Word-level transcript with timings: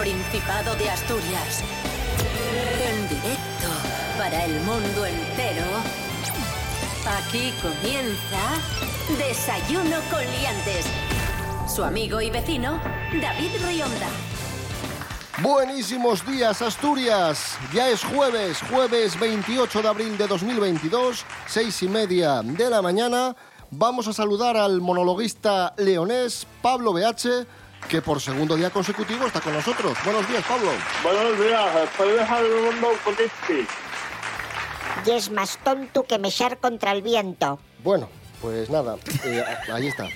Principado 0.00 0.74
de 0.76 0.88
Asturias. 0.88 1.62
En 2.82 3.06
directo 3.06 3.68
para 4.16 4.46
el 4.46 4.58
mundo 4.60 5.04
entero. 5.04 5.66
Aquí 7.06 7.52
comienza 7.60 9.18
Desayuno 9.18 9.98
con 10.10 10.20
Liantes. 10.20 10.86
Su 11.68 11.84
amigo 11.84 12.22
y 12.22 12.30
vecino, 12.30 12.80
David 13.20 13.50
Rionda. 13.62 14.08
Buenísimos 15.42 16.26
días, 16.26 16.62
Asturias. 16.62 17.58
Ya 17.74 17.90
es 17.90 18.02
jueves, 18.02 18.62
jueves 18.70 19.20
28 19.20 19.82
de 19.82 19.88
abril 19.88 20.16
de 20.16 20.26
2022, 20.26 21.26
seis 21.46 21.82
y 21.82 21.88
media 21.88 22.40
de 22.42 22.70
la 22.70 22.80
mañana. 22.80 23.36
Vamos 23.70 24.08
a 24.08 24.14
saludar 24.14 24.56
al 24.56 24.80
monologuista 24.80 25.74
leonés 25.76 26.46
Pablo 26.62 26.94
BH, 26.94 27.46
que 27.88 28.02
por 28.02 28.20
segundo 28.20 28.56
día 28.56 28.70
consecutivo 28.70 29.26
está 29.26 29.40
con 29.40 29.52
nosotros. 29.52 29.96
Buenos 30.04 30.28
días, 30.28 30.44
Pablo. 30.46 30.70
Buenos 31.02 31.38
días, 31.38 31.76
estoy 31.84 32.12
dejando 32.12 32.46
el 32.46 32.62
mundo 32.62 32.88
con 33.04 33.14
este. 33.14 33.66
Y 35.06 35.10
es 35.10 35.30
más 35.30 35.58
tonto 35.58 36.04
que 36.04 36.18
mechar 36.18 36.58
contra 36.58 36.92
el 36.92 37.02
viento. 37.02 37.58
Bueno, 37.82 38.08
pues 38.40 38.70
nada, 38.70 38.96
eh, 39.24 39.44
ahí 39.72 39.88
está. 39.88 40.06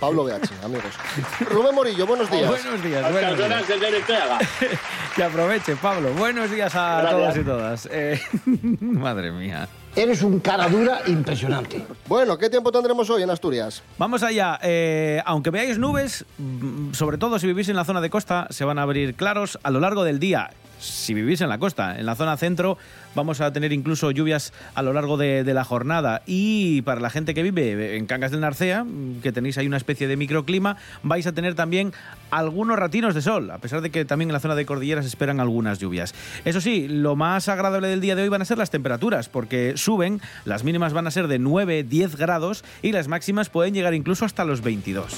Pablo 0.00 0.24
BH, 0.24 0.64
amigos. 0.64 0.94
Rubén 1.40 1.74
Morillo, 1.74 2.06
buenos 2.06 2.30
días. 2.30 2.48
Buenos 2.48 2.82
días, 2.82 3.12
buenos 3.12 3.36
días. 3.36 3.64
que 5.14 5.22
aproveche, 5.22 5.76
Pablo. 5.76 6.12
Buenos 6.14 6.50
días 6.50 6.74
a 6.74 7.02
Gracias. 7.02 7.20
todos 7.20 7.36
y 7.36 7.44
todas. 7.44 7.88
Eh, 7.92 8.20
madre 8.80 9.30
mía. 9.30 9.68
Eres 9.96 10.22
un 10.22 10.38
cara 10.38 10.68
dura 10.68 11.00
impresionante. 11.08 11.84
Bueno, 12.06 12.38
¿qué 12.38 12.48
tiempo 12.48 12.70
tendremos 12.70 13.10
hoy 13.10 13.22
en 13.22 13.30
Asturias? 13.30 13.82
Vamos 13.98 14.22
allá. 14.22 14.58
Eh, 14.62 15.20
aunque 15.24 15.50
veáis 15.50 15.78
nubes, 15.78 16.24
mm, 16.38 16.92
sobre 16.92 17.18
todo 17.18 17.38
si 17.38 17.48
vivís 17.48 17.68
en 17.68 17.76
la 17.76 17.84
zona 17.84 18.00
de 18.00 18.08
costa, 18.08 18.46
se 18.50 18.64
van 18.64 18.78
a 18.78 18.82
abrir 18.82 19.14
claros 19.14 19.58
a 19.62 19.70
lo 19.70 19.80
largo 19.80 20.04
del 20.04 20.20
día. 20.20 20.50
Si 20.80 21.14
vivís 21.14 21.40
en 21.42 21.48
la 21.48 21.58
costa, 21.58 21.98
en 21.98 22.06
la 22.06 22.14
zona 22.16 22.36
centro, 22.36 22.78
vamos 23.14 23.40
a 23.40 23.52
tener 23.52 23.72
incluso 23.72 24.10
lluvias 24.10 24.52
a 24.74 24.82
lo 24.82 24.92
largo 24.92 25.16
de, 25.16 25.44
la 25.44 25.64
jornada. 25.64 26.22
Y 26.26 26.82
para 26.82 27.00
la 27.00 27.10
gente 27.10 27.34
que 27.34 27.42
vive 27.42 27.96
en 27.96 28.06
Cangas 28.06 28.30
del 28.30 28.40
Narcea, 28.40 28.86
que 29.22 29.32
tenéis 29.32 29.58
ahí 29.58 29.66
una 29.66 29.76
especie 29.76 30.08
de 30.08 30.16
microclima, 30.16 30.76
vais 31.02 31.26
a 31.26 31.32
tener 31.32 31.54
también 31.54 31.92
algunos 32.30 32.78
ratinos 32.78 33.14
de 33.14 33.22
sol, 33.22 33.50
a 33.50 33.58
pesar 33.58 33.80
de 33.80 33.90
que 33.90 34.04
también 34.04 34.30
en 34.30 34.34
la 34.34 34.40
zona 34.40 34.54
de 34.54 34.64
cordilleras 34.64 35.04
esperan 35.06 35.40
algunas 35.40 35.78
lluvias. 35.78 36.14
Eso 36.44 36.60
sí, 36.60 36.88
lo 36.88 37.16
más 37.16 37.48
agradable 37.48 37.88
del 37.88 38.00
día 38.00 38.16
de 38.16 38.22
hoy 38.22 38.28
van 38.28 38.42
a 38.42 38.44
ser 38.44 38.58
las 38.58 38.70
temperaturas, 38.70 39.28
porque 39.28 39.74
suben, 39.76 40.20
las 40.44 40.64
mínimas 40.64 40.92
van 40.92 41.06
a 41.06 41.10
ser 41.10 41.28
de 41.28 41.38
9, 41.38 41.84
10 41.84 42.16
grados 42.16 42.64
y 42.82 42.92
las 42.92 43.08
máximas 43.08 43.50
pueden 43.50 43.74
llegar 43.74 43.94
incluso 43.94 44.24
hasta 44.24 44.44
los 44.44 44.62
22. 44.62 45.16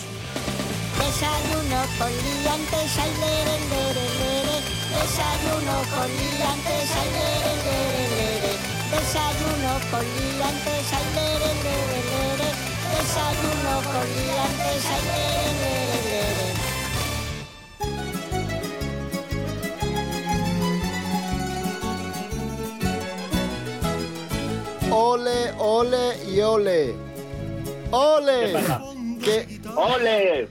Desayuno. 2.73 3.82
Desayuno 5.03 5.77
con 5.93 6.09
liantes, 6.17 6.91
ay, 7.01 7.09
lere, 7.17 7.53
lere, 7.67 8.05
lere. 8.17 8.53
Desayuno 8.93 9.73
con 9.91 10.05
liantes, 10.15 10.93
ay, 10.97 11.07
lere, 11.17 11.51
lere, 11.65 11.99
lere. 12.13 12.49
Desayuno 12.95 13.75
con 13.91 14.07
liantes, 14.15 14.85
ay, 14.95 15.03
lere, 15.11 15.51
lere, 15.61 15.99
lere. 16.07 16.47
Ole, 24.91 25.53
ole 25.59 26.05
y 26.33 26.41
ole. 26.41 26.95
Ole. 27.91 28.53
¡Ole! 29.77 30.49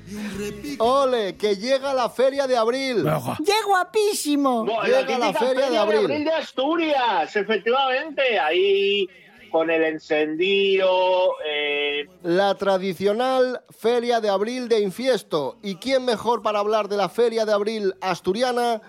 ole, 0.80 1.36
que 1.38 1.56
llega 1.56 1.94
la 1.94 2.10
feria 2.10 2.48
de 2.48 2.58
abril. 2.58 3.04
¡Qué 3.46 3.54
guapísimo! 3.66 4.66
Bueno, 4.66 4.84
Llega 4.84 5.18
la 5.18 5.34
feria 5.34 5.70
de 5.70 5.78
abril. 5.78 6.08
de 6.08 6.32
Asturias, 6.32 7.36
efectivamente. 7.36 8.40
Ahí 8.40 9.08
con 9.52 9.70
el 9.70 9.84
encendido. 9.84 11.36
eh, 11.46 12.08
La 12.24 12.56
tradicional 12.56 13.62
feria 13.70 14.20
de 14.22 14.30
abril 14.30 14.68
de 14.70 14.80
Infiesto. 14.80 15.58
¿Y 15.62 15.76
quién 15.76 16.06
mejor 16.06 16.42
para 16.42 16.60
hablar 16.60 16.88
de 16.88 16.98
la 16.98 17.10
feria 17.10 17.46
de 17.46 17.54
abril 17.54 17.94
asturiana 18.02 18.82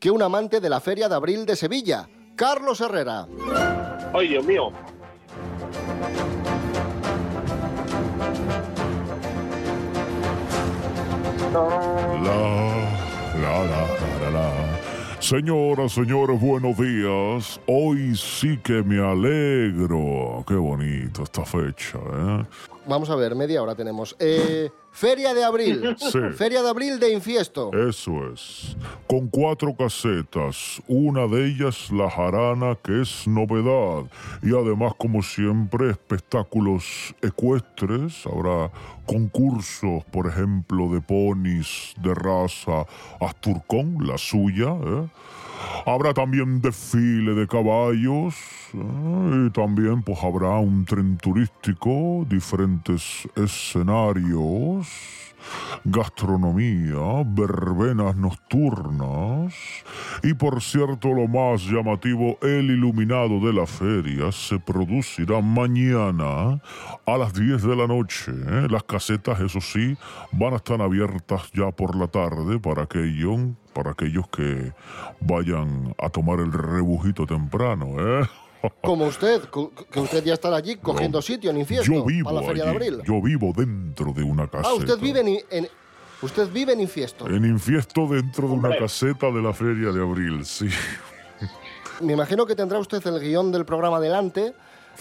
que 0.00 0.10
un 0.10 0.22
amante 0.22 0.60
de 0.60 0.70
la 0.70 0.80
feria 0.80 1.08
de 1.08 1.14
abril 1.16 1.44
de 1.46 1.56
Sevilla? 1.56 2.08
Carlos 2.36 2.80
Herrera. 2.80 3.26
¡Ay, 4.14 4.28
Dios 4.28 4.44
mío! 4.44 4.72
La, 11.54 11.60
la, 13.40 13.64
la, 13.64 13.86
la, 14.22 14.30
la. 14.30 15.20
Señoras, 15.20 15.92
señores, 15.92 16.40
buenos 16.40 16.76
días. 16.76 17.60
Hoy 17.68 18.16
sí 18.16 18.58
que 18.58 18.82
me 18.82 18.98
alegro. 18.98 20.44
Qué 20.48 20.54
bonito 20.54 21.22
esta 21.22 21.44
fecha, 21.44 21.98
¿eh? 21.98 22.44
Vamos 22.86 23.08
a 23.10 23.16
ver, 23.16 23.34
media 23.34 23.62
hora 23.62 23.74
tenemos. 23.74 24.14
Eh, 24.18 24.70
feria 24.92 25.34
de 25.34 25.44
abril. 25.44 25.96
Sí. 26.04 26.18
Feria 26.36 26.62
de 26.62 26.68
abril 26.68 27.00
de 27.00 27.12
Infiesto. 27.12 27.70
Eso 27.72 28.32
es. 28.32 28.76
Con 29.06 29.28
cuatro 29.28 29.74
casetas. 29.74 30.82
Una 30.86 31.26
de 31.26 31.46
ellas, 31.46 31.90
la 31.90 32.10
jarana, 32.10 32.76
que 32.82 33.00
es 33.02 33.26
novedad. 33.26 34.04
Y 34.42 34.50
además, 34.50 34.92
como 34.98 35.22
siempre, 35.22 35.90
espectáculos 35.90 37.14
ecuestres. 37.22 38.26
Habrá 38.26 38.70
concursos, 39.06 40.04
por 40.10 40.26
ejemplo, 40.26 40.88
de 40.90 41.00
ponis 41.00 41.94
de 42.02 42.14
raza 42.14 42.86
Asturcón, 43.20 44.06
la 44.06 44.18
suya. 44.18 44.76
¿eh? 44.84 45.08
Habrá 45.86 46.14
también 46.14 46.60
desfile 46.60 47.34
de 47.34 47.46
caballos 47.46 48.34
¿eh? 48.74 49.46
y 49.46 49.50
también 49.50 50.02
pues 50.02 50.18
habrá 50.22 50.58
un 50.58 50.84
tren 50.84 51.16
turístico, 51.18 52.24
diferentes 52.28 53.28
escenarios, 53.36 54.88
gastronomía, 55.84 57.22
verbenas 57.26 58.16
nocturnas 58.16 59.54
y 60.22 60.32
por 60.34 60.62
cierto 60.62 61.08
lo 61.08 61.28
más 61.28 61.64
llamativo, 61.64 62.38
el 62.40 62.70
iluminado 62.70 63.40
de 63.40 63.52
la 63.52 63.66
feria 63.66 64.32
se 64.32 64.58
producirá 64.58 65.40
mañana 65.40 66.60
a 67.06 67.18
las 67.18 67.34
10 67.34 67.62
de 67.62 67.76
la 67.76 67.86
noche. 67.86 68.32
¿eh? 68.32 68.68
Las 68.70 68.84
casetas, 68.84 69.40
eso 69.40 69.60
sí, 69.60 69.96
van 70.32 70.54
a 70.54 70.56
estar 70.56 70.80
abiertas 70.80 71.50
ya 71.52 71.70
por 71.70 71.94
la 71.96 72.08
tarde 72.08 72.58
para 72.58 72.84
aquello 72.84 73.54
para 73.74 73.90
aquellos 73.90 74.26
que 74.28 74.72
vayan 75.20 75.94
a 75.98 76.08
tomar 76.08 76.38
el 76.40 76.52
rebujito 76.52 77.26
temprano, 77.26 77.96
¿eh? 77.98 78.26
Como 78.82 79.04
usted, 79.04 79.42
que 79.90 80.00
usted 80.00 80.24
ya 80.24 80.32
estará 80.34 80.56
allí 80.56 80.76
cogiendo 80.76 81.20
sitio 81.20 81.50
en 81.50 81.58
Infiesto 81.58 81.92
Yo 81.92 82.02
vivo 82.04 82.30
para 82.30 82.40
la 82.40 82.46
feria 82.46 82.64
de 82.64 82.70
allí, 82.70 82.76
abril. 82.76 83.02
yo 83.04 83.20
vivo 83.20 83.52
dentro 83.54 84.12
de 84.14 84.22
una 84.22 84.46
caseta. 84.48 84.70
Ah, 84.70 84.74
usted 84.74 84.98
vive 84.98 85.20
en, 85.20 85.38
en- 85.50 85.68
usted 86.22 86.48
vive 86.50 86.72
en 86.72 86.80
Infiesto. 86.80 87.26
En 87.28 87.44
Infiesto 87.44 88.06
dentro 88.08 88.48
de 88.48 88.54
una 88.54 88.74
caseta 88.78 89.26
de 89.30 89.42
la 89.42 89.52
feria 89.52 89.92
de 89.92 90.00
abril, 90.00 90.46
sí. 90.46 90.68
Me 92.00 92.14
imagino 92.14 92.46
que 92.46 92.56
tendrá 92.56 92.78
usted 92.78 93.06
el 93.06 93.20
guion 93.20 93.52
del 93.52 93.66
programa 93.66 94.00
delante. 94.00 94.54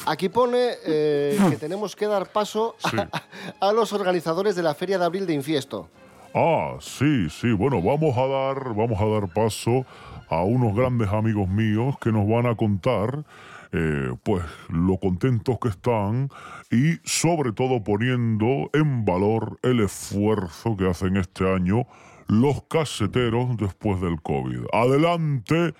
Aquí 0.07 0.27
pone 0.27 0.71
eh, 0.85 1.37
que 1.49 1.55
tenemos 1.55 1.95
que 1.95 2.07
dar 2.07 2.31
paso 2.33 2.75
a, 2.83 2.89
Sí. 2.89 2.97
a 3.61 3.71
los 3.71 3.93
organizadores 3.93 4.55
de 4.57 4.63
la 4.63 4.73
feria 4.73 4.97
de 4.99 5.05
abril 5.05 5.25
de 5.25 5.33
Infiesto. 5.35 5.87
Ah, 6.33 6.77
sí, 6.79 7.29
sí. 7.29 7.51
Bueno, 7.51 7.81
vamos 7.81 8.17
a 8.17 8.25
dar, 8.25 8.73
vamos 8.73 8.99
a 8.99 9.05
dar 9.05 9.31
paso 9.31 9.85
a 10.29 10.43
unos 10.43 10.75
grandes 10.75 11.09
amigos 11.09 11.47
míos 11.47 11.95
que 11.99 12.11
nos 12.11 12.27
van 12.27 12.47
a 12.47 12.55
contar, 12.55 13.23
eh, 13.71 14.09
pues, 14.23 14.43
lo 14.69 14.97
contentos 14.97 15.59
que 15.59 15.69
están 15.69 16.29
y, 16.71 16.95
sobre 17.03 17.51
todo, 17.53 17.83
poniendo 17.83 18.69
en 18.73 19.05
valor 19.05 19.59
el 19.61 19.81
esfuerzo 19.81 20.75
que 20.75 20.89
hacen 20.89 21.17
este 21.17 21.47
año 21.47 21.85
los 22.27 22.63
caseteros 22.63 23.55
después 23.57 24.01
del 24.01 24.19
COVID. 24.21 24.65
Adelante, 24.71 25.75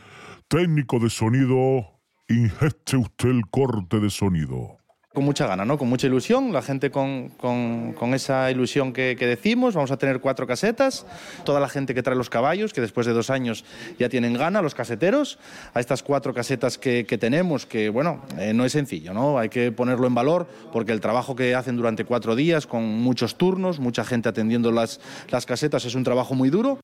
técnico 0.49 0.99
de 0.99 1.09
sonido, 1.09 1.88
ingeste 2.29 2.97
usted 2.97 3.29
el 3.29 3.47
corte 3.49 3.99
de 3.99 4.11
sonido. 4.11 4.82
Con 5.13 5.24
mucha 5.24 5.45
gana, 5.45 5.63
¿no? 5.63 5.77
Con 5.77 5.89
mucha 5.89 6.07
ilusión, 6.07 6.51
la 6.51 6.62
gente 6.63 6.89
con, 6.89 7.30
con- 7.30 8.13
esa 8.13 8.50
ilusión 8.51 8.94
que, 8.94 9.15
decimos. 9.15 9.75
Vamos 9.75 9.92
a 9.92 9.98
tener 9.98 10.19
cuatro 10.19 10.45
casetas, 10.45 11.06
toda 11.45 11.60
la 11.60 11.69
gente 11.69 11.94
que 11.94 12.04
trae 12.04 12.15
los 12.15 12.30
caballos, 12.30 12.74
que 12.74 12.81
después 12.81 13.07
de 13.07 13.13
dos 13.13 13.30
años 13.30 13.63
ya 13.98 14.10
tienen 14.10 14.33
gana, 14.33 14.62
los 14.62 14.75
caseteros, 14.75 15.39
a 15.74 15.80
estas 15.80 16.04
cuatro 16.04 16.33
casetas 16.33 16.77
que, 16.77 17.06
que 17.06 17.18
tenemos, 17.18 17.65
que 17.65 17.89
bueno, 17.89 18.21
eh, 18.38 18.54
no 18.54 18.65
es 18.65 18.71
sencillo, 18.71 19.13
¿no? 19.13 19.38
Hay 19.38 19.50
que 19.50 19.71
ponerlo 19.71 20.07
en 20.07 20.15
valor 20.15 20.48
porque 20.71 20.92
el 20.92 21.00
trabajo 21.00 21.36
que 21.36 21.56
hacen 21.56 21.75
durante 21.77 22.06
cuatro 22.06 22.36
días, 22.36 22.68
con 22.68 22.83
muchos 22.83 23.36
turnos, 23.36 23.80
mucha 23.80 24.04
gente 24.04 24.30
atendiendo 24.30 24.71
las, 24.71 25.00
las 25.30 25.45
casetas, 25.45 25.86
es 25.86 25.95
un 25.95 26.04
trabajo 26.04 26.33
muy 26.36 26.50
duro. 26.50 26.80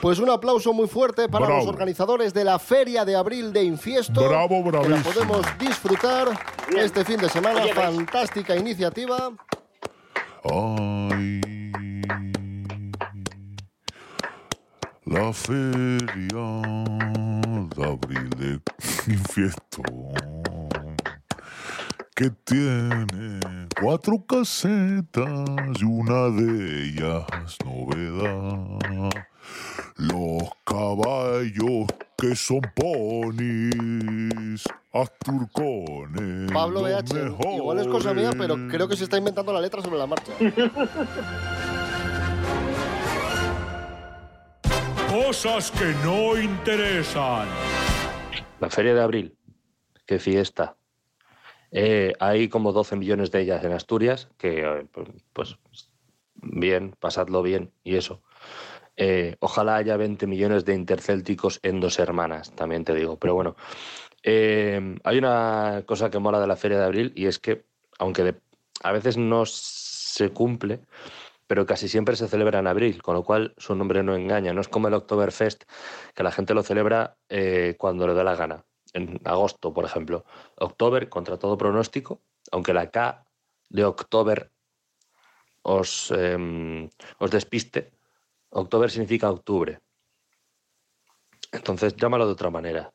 Pues 0.00 0.18
un 0.18 0.30
aplauso 0.30 0.72
muy 0.72 0.88
fuerte 0.88 1.28
para 1.28 1.46
Bravo. 1.46 1.60
los 1.60 1.68
organizadores 1.68 2.32
de 2.34 2.44
la 2.44 2.58
Feria 2.58 3.04
de 3.04 3.16
Abril 3.16 3.52
de 3.52 3.64
Infiesto. 3.64 4.28
Bravo, 4.28 4.62
que 4.64 4.88
la 4.88 5.02
podemos 5.02 5.46
disfrutar 5.58 6.28
Bien. 6.68 6.84
este 6.84 7.04
fin 7.04 7.16
de 7.18 7.28
semana. 7.28 7.62
Fantástica 7.74 8.54
iniciativa. 8.56 9.30
Ay. 10.44 11.40
La 15.06 15.32
feria 15.32 16.02
de 17.76 17.84
abril 17.84 18.28
de 18.30 18.60
infiesto 19.06 19.82
que 22.16 22.30
tiene 22.30 23.40
cuatro 23.78 24.24
casetas 24.26 25.28
y 25.78 25.84
una 25.84 26.30
de 26.30 26.84
ellas 26.84 27.26
novedad. 27.62 29.10
Los 29.96 30.48
caballos 30.64 31.86
que 32.16 32.34
son 32.34 32.62
ponis, 32.74 34.64
asturcones. 34.94 36.50
Pablo 36.50 36.84
BH, 36.84 37.34
igual 37.54 37.80
es 37.80 37.86
cosa 37.86 38.14
mía, 38.14 38.30
pero 38.36 38.56
creo 38.70 38.88
que 38.88 38.96
se 38.96 39.04
está 39.04 39.18
inventando 39.18 39.52
la 39.52 39.60
letra 39.60 39.82
sobre 39.82 39.98
la 39.98 40.06
marcha. 40.06 40.32
Cosas 45.10 45.70
que 45.70 45.94
no 46.02 46.40
interesan. 46.40 47.46
La 48.58 48.70
Feria 48.70 48.94
de 48.94 49.02
Abril, 49.02 49.36
qué 50.06 50.18
fiesta. 50.18 50.76
Eh, 51.78 52.14
hay 52.20 52.48
como 52.48 52.72
12 52.72 52.96
millones 52.96 53.30
de 53.30 53.42
ellas 53.42 53.62
en 53.62 53.72
Asturias, 53.72 54.30
que 54.38 54.62
eh, 54.62 54.86
pues 55.34 55.58
bien, 56.36 56.96
pasadlo 56.98 57.42
bien 57.42 57.70
y 57.84 57.96
eso. 57.96 58.22
Eh, 58.96 59.36
ojalá 59.40 59.76
haya 59.76 59.98
20 59.98 60.26
millones 60.26 60.64
de 60.64 60.74
intercélticos 60.74 61.60
en 61.62 61.80
dos 61.80 61.98
hermanas, 61.98 62.52
también 62.52 62.84
te 62.84 62.94
digo. 62.94 63.18
Pero 63.18 63.34
bueno, 63.34 63.56
hay 64.24 65.18
una 65.18 65.82
cosa 65.84 66.10
que 66.10 66.18
mola 66.18 66.40
de 66.40 66.46
la 66.46 66.56
Feria 66.56 66.78
de 66.78 66.84
Abril 66.86 67.12
y 67.14 67.26
es 67.26 67.38
que, 67.38 67.66
aunque 67.98 68.36
a 68.82 68.92
veces 68.92 69.18
no 69.18 69.44
se 69.44 70.30
cumple, 70.30 70.80
pero 71.46 71.66
casi 71.66 71.88
siempre 71.88 72.16
se 72.16 72.26
celebra 72.26 72.58
en 72.58 72.68
abril, 72.68 73.02
con 73.02 73.14
lo 73.16 73.22
cual 73.22 73.54
su 73.58 73.74
nombre 73.74 74.02
no 74.02 74.16
engaña. 74.16 74.54
No 74.54 74.62
es 74.62 74.68
como 74.68 74.88
el 74.88 74.94
Oktoberfest, 74.94 75.64
que 76.14 76.22
la 76.22 76.32
gente 76.32 76.54
lo 76.54 76.62
celebra 76.62 77.18
eh, 77.28 77.74
cuando 77.78 78.06
le 78.06 78.14
da 78.14 78.24
la 78.24 78.34
gana. 78.34 78.64
En 78.96 79.20
agosto, 79.24 79.74
por 79.74 79.84
ejemplo. 79.84 80.24
October, 80.56 81.10
contra 81.10 81.38
todo 81.38 81.58
pronóstico, 81.58 82.22
aunque 82.50 82.72
la 82.72 82.90
K 82.90 83.26
de 83.68 83.84
October 83.84 84.50
os, 85.60 86.10
em, 86.12 86.88
os 87.18 87.30
despiste, 87.30 87.92
October 88.48 88.90
significa 88.90 89.30
octubre. 89.30 89.80
Entonces, 91.52 91.94
llámalo 91.94 92.24
de 92.24 92.32
otra 92.32 92.48
manera. 92.48 92.94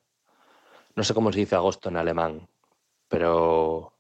No 0.96 1.04
sé 1.04 1.14
cómo 1.14 1.32
se 1.32 1.40
dice 1.40 1.56
agosto 1.56 1.90
en 1.90 1.98
alemán, 1.98 2.50
pero, 3.08 3.94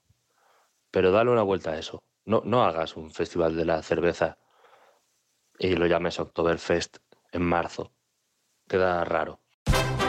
pero 0.89 1.11
dale 1.11 1.29
una 1.29 1.43
vuelta 1.43 1.71
a 1.71 1.77
eso. 1.77 2.01
No, 2.25 2.41
no 2.45 2.63
hagas 2.63 2.97
un 2.97 3.11
festival 3.11 3.55
de 3.55 3.65
la 3.65 3.83
cerveza 3.83 4.39
y 5.59 5.75
lo 5.75 5.85
llames 5.85 6.19
Oktoberfest 6.19 6.97
en 7.31 7.43
marzo. 7.43 7.91
Queda 8.67 9.03
raro. 9.03 9.40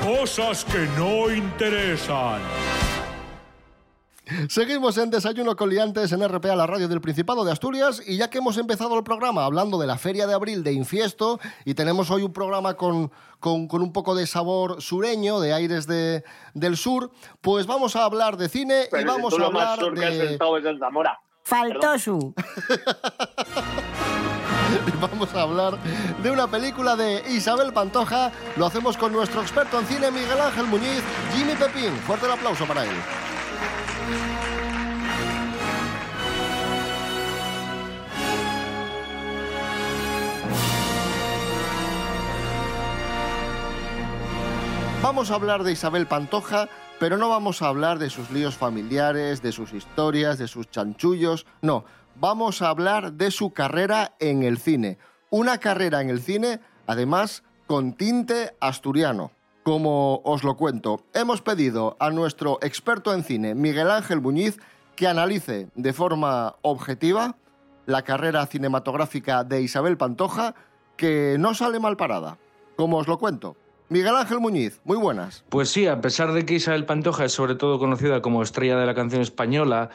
Cosas 0.03 0.65
que 0.65 0.87
no 0.99 1.31
interesan. 1.33 2.41
Seguimos 4.49 4.97
en 4.99 5.11
Desayuno 5.11 5.55
con 5.57 5.69
Liantes 5.69 6.11
en 6.13 6.27
RPA, 6.27 6.57
la 6.57 6.67
radio 6.67 6.89
del 6.89 7.01
Principado 7.01 7.45
de 7.45 7.53
Asturias. 7.53 8.03
Y 8.07 8.17
ya 8.17 8.31
que 8.31 8.39
hemos 8.39 8.57
empezado 8.57 8.97
el 8.97 9.05
programa 9.05 9.45
hablando 9.45 9.79
de 9.79 9.87
la 9.87 9.99
Feria 9.99 10.27
de 10.27 10.35
Abril 10.35 10.65
de 10.65 10.73
Infiesto, 10.73 11.39
y 11.65 11.75
tenemos 11.75 12.11
hoy 12.11 12.23
un 12.23 12.33
programa 12.33 12.75
con, 12.75 13.13
con- 13.41 13.69
con 13.69 13.83
un 13.83 13.93
poco 13.93 14.15
de 14.15 14.27
sabor 14.27 14.81
sureño, 14.81 15.39
de 15.41 15.53
aires 15.53 15.87
de- 15.87 16.25
del 16.55 16.77
sur, 16.77 17.11
pues 17.41 17.67
vamos 17.67 17.95
a 17.95 18.05
hablar 18.05 18.37
de 18.37 18.49
cine 18.49 18.85
y 18.85 18.91
Pero 18.91 19.13
vamos 19.13 19.31
tú 19.35 19.37
a 19.37 19.41
lo 19.47 19.53
más 19.53 19.63
hablar 19.79 19.79
sur 19.87 19.95
que 19.95 20.05
has 20.07 20.19
de. 20.19 20.35
es 20.35 20.65
en 20.67 20.79
Zamora. 20.79 21.21
Faltó 21.45 21.99
su. 21.99 22.35
Vamos 25.01 25.35
a 25.35 25.43
hablar 25.43 25.79
de 26.23 26.31
una 26.31 26.47
película 26.47 26.97
de 26.97 27.23
Isabel 27.31 27.73
Pantoja. 27.73 28.33
Lo 28.57 28.67
hacemos 28.67 28.97
con 28.97 29.13
nuestro 29.13 29.43
experto 29.43 29.79
en 29.79 29.87
cine, 29.87 30.11
Miguel 30.11 30.41
Ángel 30.41 30.67
Muñiz, 30.67 31.03
Jimmy 31.35 31.55
Pepín. 31.55 31.93
Fuerte 32.07 32.27
el 32.27 32.33
aplauso 32.33 32.67
para 32.67 32.85
él. 32.85 32.97
Vamos 45.03 45.33
a 45.33 45.35
hablar 45.35 45.65
de 45.65 45.73
Isabel 45.73 46.07
Pantoja, 46.07 46.69
pero 47.01 47.19
no 47.19 47.29
vamos 47.29 47.61
a 47.61 47.67
hablar 47.67 47.99
de 47.99 48.09
sus 48.09 48.31
líos 48.31 48.55
familiares, 48.55 49.43
de 49.43 49.51
sus 49.51 49.73
historias, 49.73 50.39
de 50.39 50.47
sus 50.47 50.71
chanchullos. 50.71 51.45
No, 51.61 51.85
vamos 52.17 52.63
a 52.63 52.69
hablar 52.69 53.13
de 53.15 53.31
su 53.31 53.53
carrera 53.53 54.15
en 54.21 54.43
el 54.43 54.59
cine. 54.59 54.99
Una 55.31 55.59
carrera 55.59 56.01
en 56.01 56.11
el 56.11 56.21
cine, 56.21 56.61
además, 56.87 57.43
con 57.67 57.95
tinte 57.95 58.55
asturiano. 58.61 59.31
Como 59.63 60.21
os 60.25 60.43
lo 60.43 60.57
cuento, 60.57 61.05
hemos 61.15 61.41
pedido 61.41 61.97
a 62.01 62.11
nuestro 62.11 62.59
experto 62.63 63.15
en 63.15 63.23
cine, 63.23 63.55
Miguel 63.55 63.91
Ángel 63.91 64.21
Muñiz, 64.21 64.59
que 64.97 65.07
analice 65.07 65.69
de 65.75 65.93
forma 65.93 66.57
objetiva 66.63 67.37
la 67.87 68.03
carrera 68.03 68.47
cinematográfica 68.47 69.45
de 69.45 69.63
Isabel 69.63 69.97
Pantoja, 69.97 70.55
que 70.97 71.37
no 71.39 71.55
sale 71.55 71.81
mal 71.81 71.97
parada. 71.97 72.39
Como 72.77 72.99
os 72.99 73.09
lo 73.09 73.19
cuento. 73.19 73.57
Miguel 73.89 74.17
Ángel 74.17 74.41
Muñiz, 74.41 74.81
muy 74.85 74.97
buenas. 74.97 75.45
Pues 75.51 75.71
sí, 75.71 75.87
a 75.87 76.01
pesar 76.01 76.33
de 76.33 76.47
que 76.47 76.55
Isabel 76.55 76.87
Pantoja 76.87 77.27
es 77.27 77.33
sobre 77.33 77.55
todo 77.55 77.79
conocida 77.79 78.23
como 78.23 78.43
estrella 78.43 78.79
de 78.79 78.87
la 78.87 78.95
canción 78.95 79.21
española, 79.21 79.91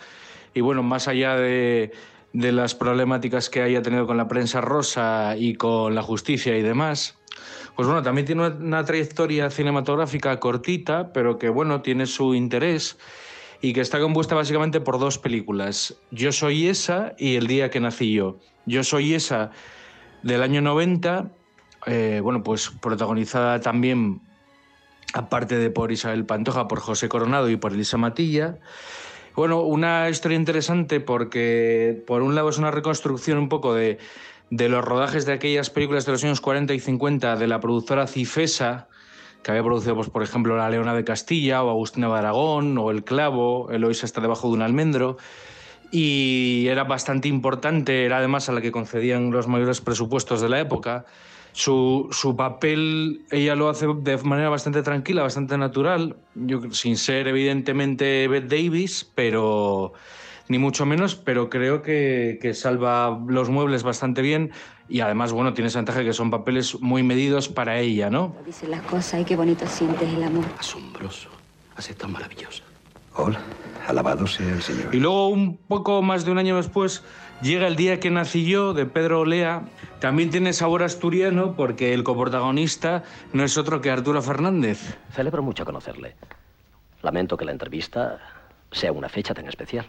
y 0.57 0.61
bueno, 0.61 0.81
más 0.81 1.07
allá 1.07 1.35
de, 1.35 1.91
las 2.33 2.73
problemáticas 2.73 3.49
que 3.49 3.61
haya 3.61 3.81
tenido 3.81 4.07
con 4.07 4.17
la 4.17 4.27
prensa 4.27 4.59
rosa 4.59 5.35
y 5.37 5.53
con 5.53 5.93
la 5.93 6.01
justicia 6.01 6.57
y 6.57 6.63
demás, 6.63 7.17
pues 7.75 7.87
bueno, 7.87 8.01
también 8.01 8.25
tiene 8.25 8.47
una, 8.47 8.55
una 8.55 8.83
trayectoria 8.83 9.51
cinematográfica 9.51 10.39
cortita, 10.39 11.13
pero 11.13 11.37
que 11.37 11.49
bueno, 11.49 11.81
tiene 11.81 12.07
su 12.07 12.33
interés 12.33 12.97
y 13.61 13.73
que 13.73 13.81
está 13.81 13.99
compuesta 13.99 14.33
básicamente 14.33 14.81
por 14.81 14.99
dos 14.99 15.19
películas, 15.19 15.95
Yo 16.11 16.31
soy 16.31 16.67
esa 16.67 17.13
y 17.17 17.35
El 17.35 17.47
día 17.47 17.69
que 17.69 17.79
nací 17.79 18.13
yo. 18.13 18.37
Yo 18.65 18.83
soy 18.83 19.13
esa 19.13 19.51
del 20.23 20.41
año 20.41 20.61
90, 20.61 21.31
eh, 21.85 22.19
bueno, 22.23 22.43
pues 22.43 22.69
protagonizada 22.81 23.61
también 23.61 24.21
aparte 25.13 25.57
de 25.57 25.69
por 25.69 25.91
Isabel 25.91 26.25
Pantoja, 26.25 26.67
por 26.67 26.79
José 26.79 27.09
Coronado 27.09 27.49
y 27.49 27.57
por 27.57 27.73
Elisa 27.73 27.97
Matilla. 27.97 28.57
Bueno, 29.37 29.61
una 29.61 30.09
historia 30.09 30.35
interesante 30.35 30.99
porque 30.99 32.03
por 32.07 32.23
un 32.23 32.33
lado 32.33 32.49
es 32.49 32.57
una 32.57 32.71
reconstrucción 32.71 33.37
un 33.37 33.49
poco 33.49 33.75
de, 33.75 33.99
los 34.49 34.83
rodajes 34.83 35.27
de 35.27 35.33
aquellas 35.33 35.69
películas 35.69 36.07
de 36.07 36.13
los 36.13 36.23
años 36.23 36.41
40 36.41 36.73
y 36.73 36.79
50 36.79 37.35
de 37.35 37.45
la 37.45 37.59
productora 37.59 38.07
Cifesa, 38.07 38.87
que 39.43 39.51
había 39.51 39.61
producido, 39.61 39.93
pues, 39.93 40.09
por 40.09 40.23
ejemplo, 40.23 40.57
La 40.57 40.71
Leona 40.71 40.95
de 40.95 41.03
Castilla 41.03 41.61
o 41.61 41.69
Agustina 41.69 42.07
de 42.07 42.15
Aragón 42.15 42.79
o 42.79 42.89
El 42.89 43.03
Clavo, 43.03 43.69
Eloísa 43.69 44.07
está 44.07 44.21
debajo 44.21 44.47
de 44.47 44.55
un 44.55 44.63
almendro. 44.63 45.17
Y 45.91 46.65
era 46.67 46.85
bastante 46.85 47.27
importante, 47.27 48.05
era 48.05 48.17
además 48.17 48.49
a 48.49 48.53
la 48.53 48.61
que 48.61 48.71
concedían 48.71 49.29
los 49.29 49.47
mayores 49.47 49.81
presupuestos 49.81 50.41
de 50.41 50.49
la 50.49 50.59
época. 50.59 51.05
Su, 51.57 52.07
su 52.11 52.35
papel 52.35 53.25
ella 53.31 53.55
lo 53.55 53.67
hace 53.67 53.87
de 53.87 54.15
manera 54.17 54.47
bastante 54.47 54.83
tranquila, 54.83 55.23
bastante 55.23 55.57
natural, 55.57 56.15
yo, 56.35 56.61
sin 56.69 56.97
ser 56.97 57.27
evidentemente 57.27 58.27
Bette 58.27 58.47
Davis, 58.47 59.11
pero 59.15 59.93
ni 60.49 60.59
mucho 60.59 60.85
menos, 60.85 61.15
pero 61.15 61.49
creo 61.49 61.81
que, 61.81 62.37
que 62.39 62.53
salva 62.53 63.19
los 63.27 63.49
muebles 63.49 63.81
bastante 63.81 64.21
bien 64.21 64.51
y 64.87 64.99
además, 64.99 65.31
bueno, 65.31 65.55
tiene 65.55 65.69
ese 65.69 65.79
ventaja 65.79 66.03
que 66.03 66.13
son 66.13 66.29
papeles 66.29 66.79
muy 66.79 67.01
medidos 67.01 67.49
para 67.49 67.79
ella, 67.79 68.11
¿no? 68.11 68.35
Dice 68.45 68.67
las 68.67 68.83
cosas 68.83 69.21
y 69.21 69.25
qué 69.25 69.35
bonito 69.35 69.65
sientes 69.65 70.13
el 70.13 70.21
amor. 70.21 70.45
Asombroso. 70.59 71.29
Así 71.75 71.95
tan 71.95 72.11
maravillosa. 72.11 72.66
Hola. 73.17 73.39
Alabado 73.87 74.27
sea 74.27 74.49
el 74.49 74.61
Señor. 74.61 74.93
Y 74.93 74.99
luego, 74.99 75.29
un 75.29 75.55
poco 75.57 76.01
más 76.01 76.25
de 76.25 76.31
un 76.31 76.37
año 76.37 76.57
después, 76.57 77.03
llega 77.41 77.67
El 77.67 77.77
día 77.77 77.99
que 78.01 78.11
nací 78.11 78.45
yo, 78.45 78.73
de 78.73 78.85
Pedro 78.85 79.21
Olea. 79.21 79.63
También 79.99 80.29
tiene 80.29 80.51
sabor 80.51 80.83
asturiano 80.83 81.55
porque 81.55 81.93
el 81.93 82.03
coprotagonista 82.03 83.03
no 83.31 83.43
es 83.45 83.57
otro 83.57 83.79
que 83.79 83.89
Arturo 83.89 84.21
Fernández. 84.21 84.97
Celebro 85.13 85.41
mucho 85.41 85.63
conocerle. 85.63 86.15
Lamento 87.01 87.37
que 87.37 87.45
la 87.45 87.53
entrevista 87.53 88.19
sea 88.71 88.91
una 88.91 89.07
fecha 89.07 89.33
tan 89.33 89.47
especial. 89.47 89.85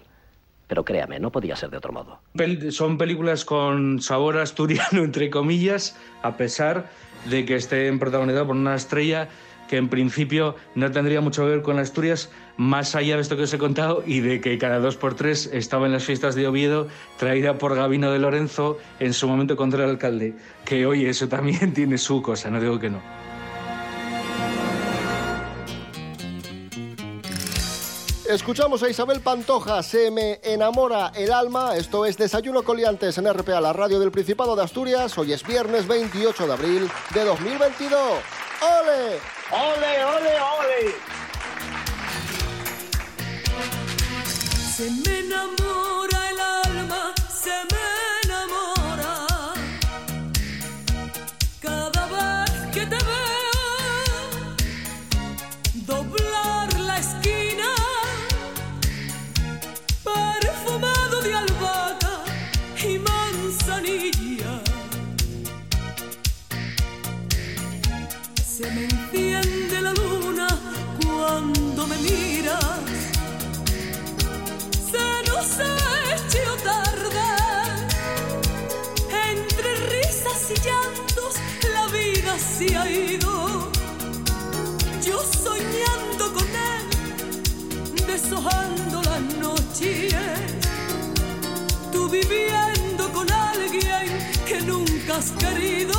Pero 0.69 0.85
créame, 0.85 1.19
no 1.19 1.33
podía 1.33 1.57
ser 1.57 1.71
de 1.71 1.79
otro 1.79 1.93
modo. 1.93 2.21
Pel- 2.35 2.71
son 2.71 2.99
películas 2.99 3.45
con 3.45 4.01
sabor 4.01 4.39
asturiano, 4.39 5.03
entre 5.03 5.29
comillas, 5.29 5.97
a 6.23 6.37
pesar 6.37 6.89
de 7.29 7.45
que 7.45 7.57
estén 7.57 7.99
protagonizadas 7.99 8.47
por 8.47 8.55
una 8.55 8.77
estrella 8.77 9.29
que 9.69 9.77
en 9.77 9.89
principio 9.89 10.57
no 10.75 10.91
tendría 10.91 11.21
mucho 11.21 11.43
que 11.45 11.51
ver 11.51 11.63
con 11.63 11.79
Asturias, 11.79 12.31
más 12.57 12.95
allá 12.95 13.17
de 13.17 13.23
esto 13.23 13.37
que 13.37 13.43
os 13.43 13.53
he 13.53 13.59
contado 13.59 14.03
y 14.05 14.21
de 14.21 14.41
que 14.41 14.59
cada 14.59 14.81
dos 14.81 14.97
por 14.97 15.15
tres 15.15 15.49
estaba 15.53 15.87
en 15.87 15.93
las 15.93 16.05
fiestas 16.05 16.35
de 16.35 16.49
Oviedo, 16.49 16.89
traída 17.19 17.59
por 17.59 17.77
Gabino 17.77 18.11
de 18.11 18.19
Lorenzo 18.19 18.79
en 18.99 19.13
su 19.13 19.29
momento 19.29 19.57
contra 19.57 19.85
el 19.85 19.91
alcalde. 19.91 20.35
Que 20.65 20.87
oye, 20.87 21.09
eso 21.09 21.29
también 21.29 21.73
tiene 21.75 21.99
su 21.99 22.21
cosa, 22.23 22.51
no 22.51 22.61
digo 22.61 22.79
que 22.79 22.91
no. 22.91 23.01
Escuchamos 28.29 28.83
a 28.83 28.91
Isabel 28.91 29.21
Pantoja, 29.23 29.83
se 29.83 30.11
me 30.11 30.39
enamora 30.43 31.13
el 31.15 31.33
alma. 31.33 31.77
Esto 31.77 32.05
es 32.05 32.19
Desayuno 32.19 32.63
Coliantes 32.63 33.17
en 33.17 33.33
RPA, 33.33 33.59
la 33.59 33.73
radio 33.73 33.99
del 33.99 34.11
Principado 34.11 34.55
de 34.55 34.65
Asturias. 34.65 35.17
Hoy 35.17 35.33
es 35.33 35.43
viernes 35.43 35.89
28 35.89 36.47
de 36.47 36.53
abril 36.53 36.91
de 37.15 37.25
2022. 37.25 38.01
¡Ole! 38.61 39.38
¡Ole, 39.51 40.05
ole, 40.05 40.41
ole! 40.41 40.95
Se 44.77 44.91
me 44.91 45.21
enamora 45.21 45.88
vida 82.39 82.49
se 82.57 82.77
ha 82.77 82.91
ido. 82.91 83.71
Yo 85.05 85.19
soñando 85.21 86.33
con 86.33 86.47
él, 86.47 88.07
deshojando 88.07 89.03
las 89.03 89.21
noches. 89.37 90.15
Tú 91.93 92.09
viviendo 92.09 93.13
con 93.13 93.31
alguien 93.31 94.07
que 94.47 94.61
nunca 94.63 95.17
has 95.17 95.33
querido. 95.33 95.98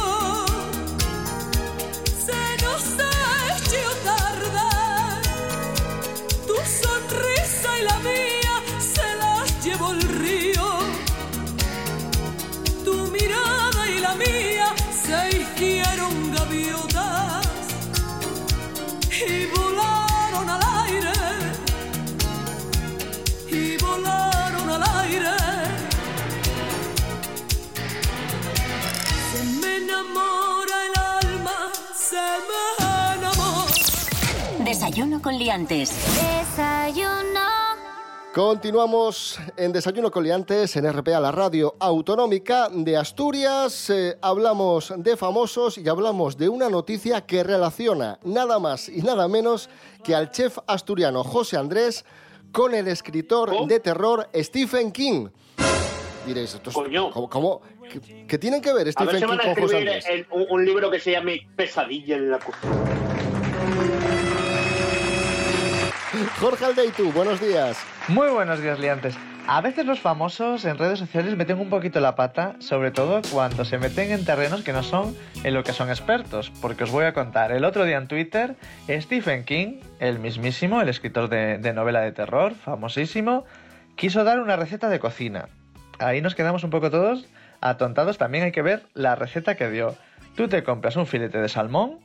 Desayuno 34.99 35.21
con 35.21 35.39
liantes. 35.39 35.91
Desayuno. 36.49 37.39
Continuamos 38.35 39.39
en 39.55 39.71
Desayuno 39.71 40.11
Coliantes 40.11 40.75
en 40.75 40.91
RPA, 40.91 41.21
la 41.21 41.31
radio 41.31 41.73
autonómica 41.79 42.67
de 42.69 42.97
Asturias. 42.97 43.89
Eh, 43.91 44.17
hablamos 44.21 44.91
de 44.97 45.15
famosos 45.15 45.77
y 45.77 45.87
hablamos 45.87 46.35
de 46.35 46.49
una 46.49 46.67
noticia 46.69 47.21
que 47.25 47.45
relaciona 47.45 48.19
nada 48.25 48.59
más 48.59 48.89
y 48.89 49.01
nada 49.01 49.29
menos 49.29 49.69
que 50.03 50.13
al 50.15 50.31
chef 50.31 50.57
asturiano 50.67 51.23
José 51.23 51.55
Andrés 51.55 52.03
con 52.51 52.75
el 52.75 52.89
escritor 52.89 53.67
de 53.67 53.79
terror 53.79 54.27
Stephen 54.35 54.91
King. 54.91 55.29
Diréis, 56.27 56.55
esto 56.55 56.71
es- 56.71 56.75
¿cómo, 57.13 57.29
cómo? 57.29 57.61
¿Qué, 57.89 58.25
qué 58.27 58.37
tienen 58.37 58.61
que 58.61 58.73
ver 58.73 58.81
A 58.81 58.83
ver 58.83 58.91
Stephen 58.91 59.21
King 59.21 59.27
van 59.29 59.39
a 59.39 59.43
con 59.43 59.53
José 59.63 59.63
escribir 59.77 59.87
Andrés? 59.93 60.05
el- 60.09 60.27
un, 60.29 60.45
un 60.49 60.65
libro 60.65 60.91
que 60.91 60.99
se 60.99 61.11
llame 61.11 61.47
Pesadilla 61.55 62.17
en 62.17 62.31
la 62.31 62.39
cocina. 62.39 62.73
Jorge 66.27 66.65
Aldeitu, 66.65 67.11
buenos 67.13 67.39
días. 67.39 67.77
Muy 68.07 68.29
buenos 68.29 68.61
días, 68.61 68.79
liantes. 68.79 69.15
A 69.47 69.61
veces 69.61 69.85
los 69.85 69.99
famosos 69.99 70.65
en 70.65 70.77
redes 70.77 70.99
sociales 70.99 71.35
meten 71.37 71.59
un 71.59 71.69
poquito 71.69 71.99
la 72.01 72.15
pata, 72.15 72.55
sobre 72.59 72.91
todo 72.91 73.21
cuando 73.31 73.63
se 73.63 73.77
meten 73.77 74.11
en 74.11 74.25
terrenos 74.25 74.61
que 74.63 74.73
no 74.73 74.83
son 74.83 75.15
en 75.43 75.53
lo 75.53 75.63
que 75.63 75.71
son 75.71 75.89
expertos. 75.89 76.51
Porque 76.61 76.83
os 76.83 76.91
voy 76.91 77.05
a 77.05 77.13
contar, 77.13 77.51
el 77.51 77.63
otro 77.63 77.85
día 77.85 77.97
en 77.97 78.07
Twitter, 78.07 78.57
Stephen 78.89 79.45
King, 79.45 79.79
el 79.99 80.19
mismísimo, 80.19 80.81
el 80.81 80.89
escritor 80.89 81.29
de, 81.29 81.57
de 81.57 81.73
novela 81.73 82.01
de 82.01 82.11
terror, 82.11 82.53
famosísimo, 82.53 83.45
quiso 83.95 84.23
dar 84.23 84.39
una 84.39 84.55
receta 84.55 84.89
de 84.89 84.99
cocina. 84.99 85.47
Ahí 85.99 86.21
nos 86.21 86.35
quedamos 86.35 86.63
un 86.63 86.69
poco 86.69 86.91
todos 86.91 87.27
atontados. 87.61 88.17
También 88.17 88.43
hay 88.43 88.51
que 88.51 88.61
ver 88.61 88.83
la 88.93 89.15
receta 89.15 89.55
que 89.55 89.69
dio. 89.69 89.95
Tú 90.35 90.47
te 90.47 90.63
compras 90.63 90.95
un 90.95 91.07
filete 91.07 91.39
de 91.39 91.49
salmón, 91.49 91.99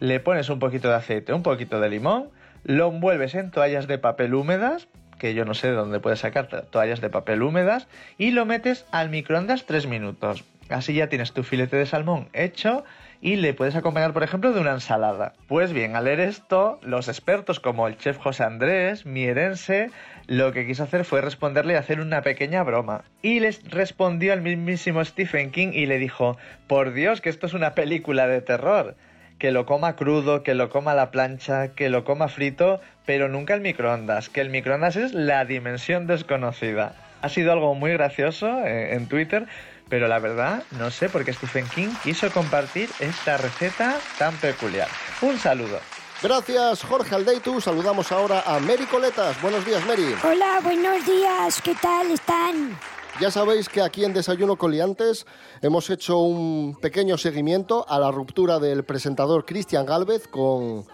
le 0.00 0.20
pones 0.20 0.48
un 0.48 0.58
poquito 0.58 0.88
de 0.88 0.94
aceite, 0.94 1.32
un 1.32 1.42
poquito 1.42 1.80
de 1.80 1.88
limón, 1.88 2.30
lo 2.64 2.88
envuelves 2.88 3.34
en 3.34 3.50
toallas 3.50 3.86
de 3.86 3.98
papel 3.98 4.34
húmedas, 4.34 4.88
que 5.18 5.34
yo 5.34 5.44
no 5.44 5.54
sé 5.54 5.68
de 5.68 5.74
dónde 5.74 6.00
puedes 6.00 6.20
sacar 6.20 6.46
to- 6.48 6.62
toallas 6.62 7.00
de 7.00 7.10
papel 7.10 7.42
húmedas, 7.42 7.88
y 8.18 8.30
lo 8.30 8.46
metes 8.46 8.86
al 8.92 9.08
microondas 9.10 9.66
3 9.66 9.86
minutos. 9.86 10.44
Así 10.68 10.92
ya 10.94 11.08
tienes 11.08 11.32
tu 11.32 11.42
filete 11.44 11.76
de 11.76 11.86
salmón 11.86 12.28
hecho 12.34 12.84
y 13.22 13.36
le 13.36 13.54
puedes 13.54 13.74
acompañar, 13.74 14.12
por 14.12 14.22
ejemplo, 14.22 14.52
de 14.52 14.60
una 14.60 14.72
ensalada. 14.72 15.32
Pues 15.48 15.72
bien, 15.72 15.96
al 15.96 16.04
leer 16.04 16.20
esto, 16.20 16.78
los 16.82 17.08
expertos 17.08 17.58
como 17.58 17.88
el 17.88 17.96
chef 17.96 18.18
José 18.18 18.44
Andrés, 18.44 19.06
mierense, 19.06 19.90
lo 20.26 20.52
que 20.52 20.66
quiso 20.66 20.84
hacer 20.84 21.04
fue 21.06 21.22
responderle 21.22 21.72
y 21.72 21.76
hacer 21.76 22.00
una 22.00 22.20
pequeña 22.20 22.62
broma. 22.62 23.02
Y 23.22 23.40
les 23.40 23.64
respondió 23.70 24.34
al 24.34 24.42
mismísimo 24.42 25.02
Stephen 25.04 25.50
King 25.50 25.70
y 25.72 25.86
le 25.86 25.98
dijo, 25.98 26.36
por 26.66 26.92
Dios, 26.92 27.22
que 27.22 27.30
esto 27.30 27.46
es 27.46 27.54
una 27.54 27.74
película 27.74 28.28
de 28.28 28.42
terror 28.42 28.94
que 29.38 29.52
lo 29.52 29.66
coma 29.66 29.96
crudo, 29.96 30.42
que 30.42 30.54
lo 30.54 30.68
coma 30.68 30.92
a 30.92 30.94
la 30.94 31.10
plancha, 31.10 31.68
que 31.68 31.88
lo 31.88 32.04
coma 32.04 32.28
frito, 32.28 32.80
pero 33.06 33.28
nunca 33.28 33.54
el 33.54 33.60
microondas, 33.60 34.28
que 34.28 34.40
el 34.40 34.50
microondas 34.50 34.96
es 34.96 35.12
la 35.12 35.44
dimensión 35.44 36.06
desconocida. 36.06 36.94
Ha 37.22 37.28
sido 37.28 37.52
algo 37.52 37.74
muy 37.74 37.92
gracioso 37.92 38.60
eh, 38.64 38.94
en 38.94 39.08
Twitter, 39.08 39.46
pero 39.88 40.08
la 40.08 40.18
verdad 40.18 40.62
no 40.78 40.90
sé 40.90 41.08
por 41.08 41.24
qué 41.24 41.32
Stephen 41.32 41.66
King 41.74 41.88
quiso 42.02 42.30
compartir 42.30 42.88
esta 43.00 43.36
receta 43.36 43.98
tan 44.18 44.34
peculiar. 44.36 44.88
Un 45.22 45.38
saludo. 45.38 45.78
Gracias, 46.20 46.82
Jorge 46.82 47.14
Aldeitu. 47.14 47.60
Saludamos 47.60 48.10
ahora 48.10 48.42
a 48.44 48.58
Mary 48.58 48.86
Coletas. 48.86 49.40
Buenos 49.40 49.64
días, 49.64 49.84
Mary. 49.86 50.14
Hola, 50.24 50.58
buenos 50.62 51.06
días, 51.06 51.62
¿qué 51.62 51.76
tal 51.76 52.10
están? 52.10 52.76
Ya 53.20 53.32
sabéis 53.32 53.68
que 53.68 53.82
aquí 53.82 54.04
en 54.04 54.12
Desayuno 54.12 54.54
Coliantes 54.54 55.26
hemos 55.60 55.90
hecho 55.90 56.18
un 56.18 56.78
pequeño 56.80 57.18
seguimiento 57.18 57.84
a 57.88 57.98
la 57.98 58.12
ruptura 58.12 58.60
del 58.60 58.84
presentador 58.84 59.44
Cristian 59.44 59.86
Galvez 59.86 60.28
con, 60.28 60.84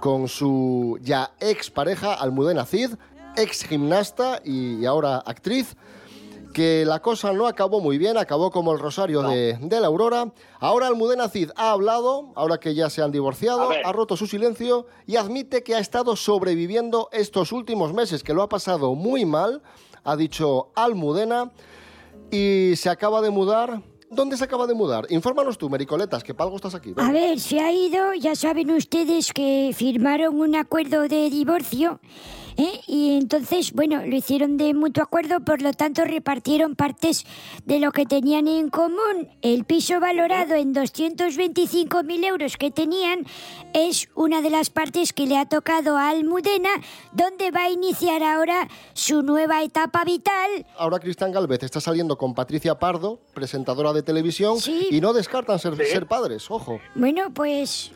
con 0.00 0.26
su 0.26 0.98
ya 1.02 1.32
ex 1.40 1.70
pareja 1.70 2.14
Almudena 2.14 2.64
Cid, 2.64 2.94
ex 3.36 3.64
gimnasta 3.64 4.40
y 4.42 4.86
ahora 4.86 5.18
actriz. 5.18 5.76
Que 6.54 6.84
la 6.86 7.02
cosa 7.02 7.32
no 7.32 7.46
acabó 7.46 7.80
muy 7.80 7.98
bien, 7.98 8.16
acabó 8.16 8.50
como 8.50 8.72
el 8.72 8.78
rosario 8.78 9.22
de, 9.22 9.58
de 9.60 9.80
la 9.80 9.88
aurora. 9.88 10.32
Ahora 10.60 10.86
Almudena 10.86 11.28
Cid 11.28 11.50
ha 11.56 11.72
hablado, 11.72 12.32
ahora 12.36 12.58
que 12.58 12.74
ya 12.74 12.88
se 12.88 13.02
han 13.02 13.10
divorciado, 13.10 13.68
ha 13.84 13.92
roto 13.92 14.16
su 14.16 14.26
silencio 14.26 14.86
y 15.06 15.16
admite 15.16 15.62
que 15.64 15.74
ha 15.74 15.80
estado 15.80 16.14
sobreviviendo 16.14 17.08
estos 17.12 17.52
últimos 17.52 17.92
meses, 17.92 18.22
que 18.22 18.32
lo 18.32 18.42
ha 18.42 18.48
pasado 18.48 18.94
muy 18.94 19.24
mal, 19.26 19.62
ha 20.04 20.16
dicho 20.16 20.68
Almudena 20.76 21.50
y 22.30 22.74
se 22.76 22.88
acaba 22.88 23.20
de 23.20 23.30
mudar. 23.30 23.82
¿Dónde 24.10 24.36
se 24.36 24.44
acaba 24.44 24.68
de 24.68 24.74
mudar? 24.74 25.06
Infórmanos 25.10 25.58
tú, 25.58 25.68
Mericoletas, 25.68 26.22
que 26.22 26.34
para 26.34 26.46
algo 26.46 26.56
estás 26.56 26.76
aquí. 26.76 26.94
A 26.96 27.10
ver, 27.10 27.40
se 27.40 27.58
ha 27.58 27.72
ido, 27.72 28.14
ya 28.14 28.36
saben 28.36 28.70
ustedes 28.70 29.32
que 29.32 29.72
firmaron 29.74 30.38
un 30.38 30.54
acuerdo 30.54 31.02
de 31.08 31.30
divorcio. 31.30 31.98
¿Eh? 32.56 32.80
Y 32.86 33.16
entonces, 33.16 33.72
bueno, 33.72 34.04
lo 34.04 34.16
hicieron 34.16 34.56
de 34.56 34.74
mutuo 34.74 35.02
acuerdo, 35.02 35.40
por 35.40 35.62
lo 35.62 35.72
tanto 35.72 36.04
repartieron 36.04 36.76
partes 36.76 37.24
de 37.64 37.78
lo 37.78 37.92
que 37.92 38.06
tenían 38.06 38.48
en 38.48 38.70
común. 38.70 39.28
El 39.42 39.64
piso 39.64 40.00
valorado 40.00 40.54
en 40.54 40.74
225.000 40.74 42.24
euros 42.24 42.56
que 42.56 42.70
tenían 42.70 43.26
es 43.72 44.08
una 44.14 44.40
de 44.42 44.50
las 44.50 44.70
partes 44.70 45.12
que 45.12 45.26
le 45.26 45.36
ha 45.36 45.46
tocado 45.46 45.96
a 45.96 46.10
Almudena, 46.10 46.70
donde 47.12 47.50
va 47.50 47.64
a 47.64 47.70
iniciar 47.70 48.22
ahora 48.22 48.68
su 48.92 49.22
nueva 49.22 49.62
etapa 49.62 50.04
vital. 50.04 50.66
Ahora 50.76 50.98
Cristian 50.98 51.32
Galvez 51.32 51.62
está 51.62 51.80
saliendo 51.80 52.16
con 52.18 52.34
Patricia 52.34 52.78
Pardo, 52.78 53.20
presentadora 53.34 53.92
de 53.92 54.02
televisión, 54.02 54.58
y 54.90 55.00
no 55.00 55.12
descartan 55.12 55.58
ser, 55.58 55.76
ser 55.86 56.06
padres, 56.06 56.50
ojo. 56.50 56.80
Bueno, 56.94 57.32
pues 57.32 57.92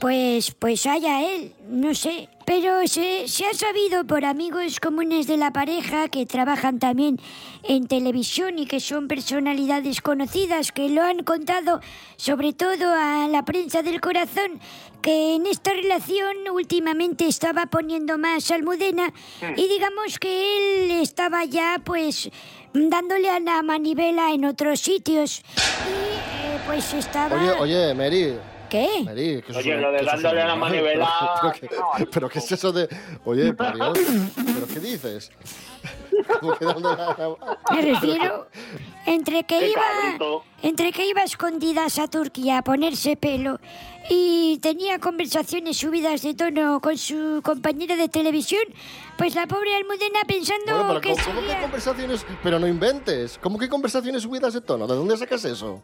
Pues, 0.00 0.50
pues 0.50 0.84
haya 0.86 1.22
él, 1.22 1.54
no 1.68 1.94
sé. 1.94 2.28
Pero 2.54 2.86
se, 2.86 3.28
se 3.28 3.46
ha 3.46 3.54
sabido 3.54 4.04
por 4.04 4.26
amigos 4.26 4.78
comunes 4.78 5.26
de 5.26 5.38
la 5.38 5.54
pareja 5.54 6.08
que 6.08 6.26
trabajan 6.26 6.78
también 6.78 7.18
en 7.62 7.86
televisión 7.86 8.58
y 8.58 8.66
que 8.66 8.78
son 8.78 9.08
personalidades 9.08 10.02
conocidas 10.02 10.70
que 10.70 10.90
lo 10.90 11.00
han 11.02 11.22
contado 11.22 11.80
sobre 12.16 12.52
todo 12.52 12.92
a 12.94 13.26
la 13.28 13.46
prensa 13.46 13.82
del 13.82 14.02
corazón 14.02 14.60
que 15.00 15.36
en 15.36 15.46
esta 15.46 15.72
relación 15.72 16.36
últimamente 16.52 17.26
estaba 17.26 17.64
poniendo 17.66 18.18
más 18.18 18.50
almudena 18.50 19.14
y 19.56 19.68
digamos 19.68 20.18
que 20.18 20.84
él 20.84 20.90
estaba 21.00 21.46
ya 21.46 21.80
pues 21.82 22.28
dándole 22.74 23.30
a 23.30 23.40
la 23.40 23.62
manivela 23.62 24.30
en 24.30 24.44
otros 24.44 24.78
sitios 24.78 25.40
y 25.40 25.88
eh, 25.88 26.60
pues 26.66 26.92
estaba... 26.92 27.34
Oye, 27.34 27.52
oye, 27.52 27.94
Mary. 27.94 28.51
¿Qué? 28.72 29.02
Mary, 29.04 29.42
que 29.44 29.50
eso 29.52 29.58
Oye, 29.60 29.76
lo 29.76 29.92
de 29.92 30.02
dándole 30.02 30.44
la 30.46 30.56
manivela, 30.56 31.10
Pero, 31.42 31.52
que- 31.98 32.06
pero 32.06 32.28
¿qué 32.30 32.38
es 32.38 32.52
eso 32.52 32.72
de...? 32.72 32.88
Oye, 33.26 33.52
por 33.52 33.74
Dios, 33.74 33.98
¿pero 34.34 34.66
qué 34.66 34.80
dices? 34.80 35.30
¿Cómo 36.40 36.56
que 36.56 36.64
dándole 36.64 36.96
la- 36.96 37.36
Me 37.70 37.82
refiero 37.82 38.48
entre 39.04 39.44
que 39.44 39.68
iba 39.68 39.82
cabrito. 40.02 40.44
entre 40.62 40.90
que 40.92 41.06
iba 41.06 41.20
a 41.20 41.24
escondidas 41.24 41.98
a 41.98 42.08
Turquía 42.08 42.58
a 42.58 42.62
ponerse 42.64 43.14
pelo 43.16 43.58
y 44.08 44.58
tenía 44.62 44.98
conversaciones 45.00 45.76
subidas 45.76 46.22
de 46.22 46.32
tono 46.32 46.80
con 46.80 46.96
su 46.96 47.42
compañero 47.44 47.94
de 47.96 48.08
televisión, 48.08 48.62
pues 49.18 49.34
la 49.34 49.46
pobre 49.46 49.74
Almudena 49.76 50.20
pensando 50.26 50.64
Bueno, 50.72 50.88
pero 50.88 51.00
que 51.02 51.10
¿cómo, 51.10 51.24
cómo 51.26 51.40
que 51.42 51.46
sería- 51.48 51.60
conversaciones...? 51.62 52.26
Pero 52.42 52.58
no 52.58 52.66
inventes. 52.66 53.38
¿Cómo 53.42 53.58
que 53.58 53.68
conversaciones 53.68 54.22
subidas 54.22 54.54
de 54.54 54.62
tono? 54.62 54.86
¿De 54.86 54.94
dónde 54.94 55.16
sacas 55.18 55.44
eso? 55.44 55.82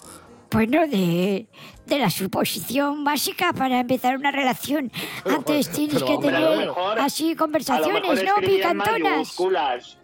Bueno, 0.50 0.86
de, 0.86 1.46
de 1.86 1.98
la 1.98 2.08
suposición 2.10 3.04
básica 3.04 3.52
para 3.52 3.80
empezar 3.80 4.16
una 4.16 4.30
relación. 4.30 4.90
Antes 5.24 5.70
tienes 5.70 5.94
pero, 5.94 6.06
que 6.06 6.12
hombre, 6.14 6.30
tener 6.32 6.58
mejor- 6.58 6.98
así 6.98 7.34
conversaciones, 7.34 8.02
¿no? 8.24 8.34
Picantonas. 8.36 9.36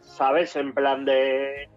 ¿sabes? 0.03 0.55
En 0.57 0.73
plan 0.75 1.05
de... 1.05 1.69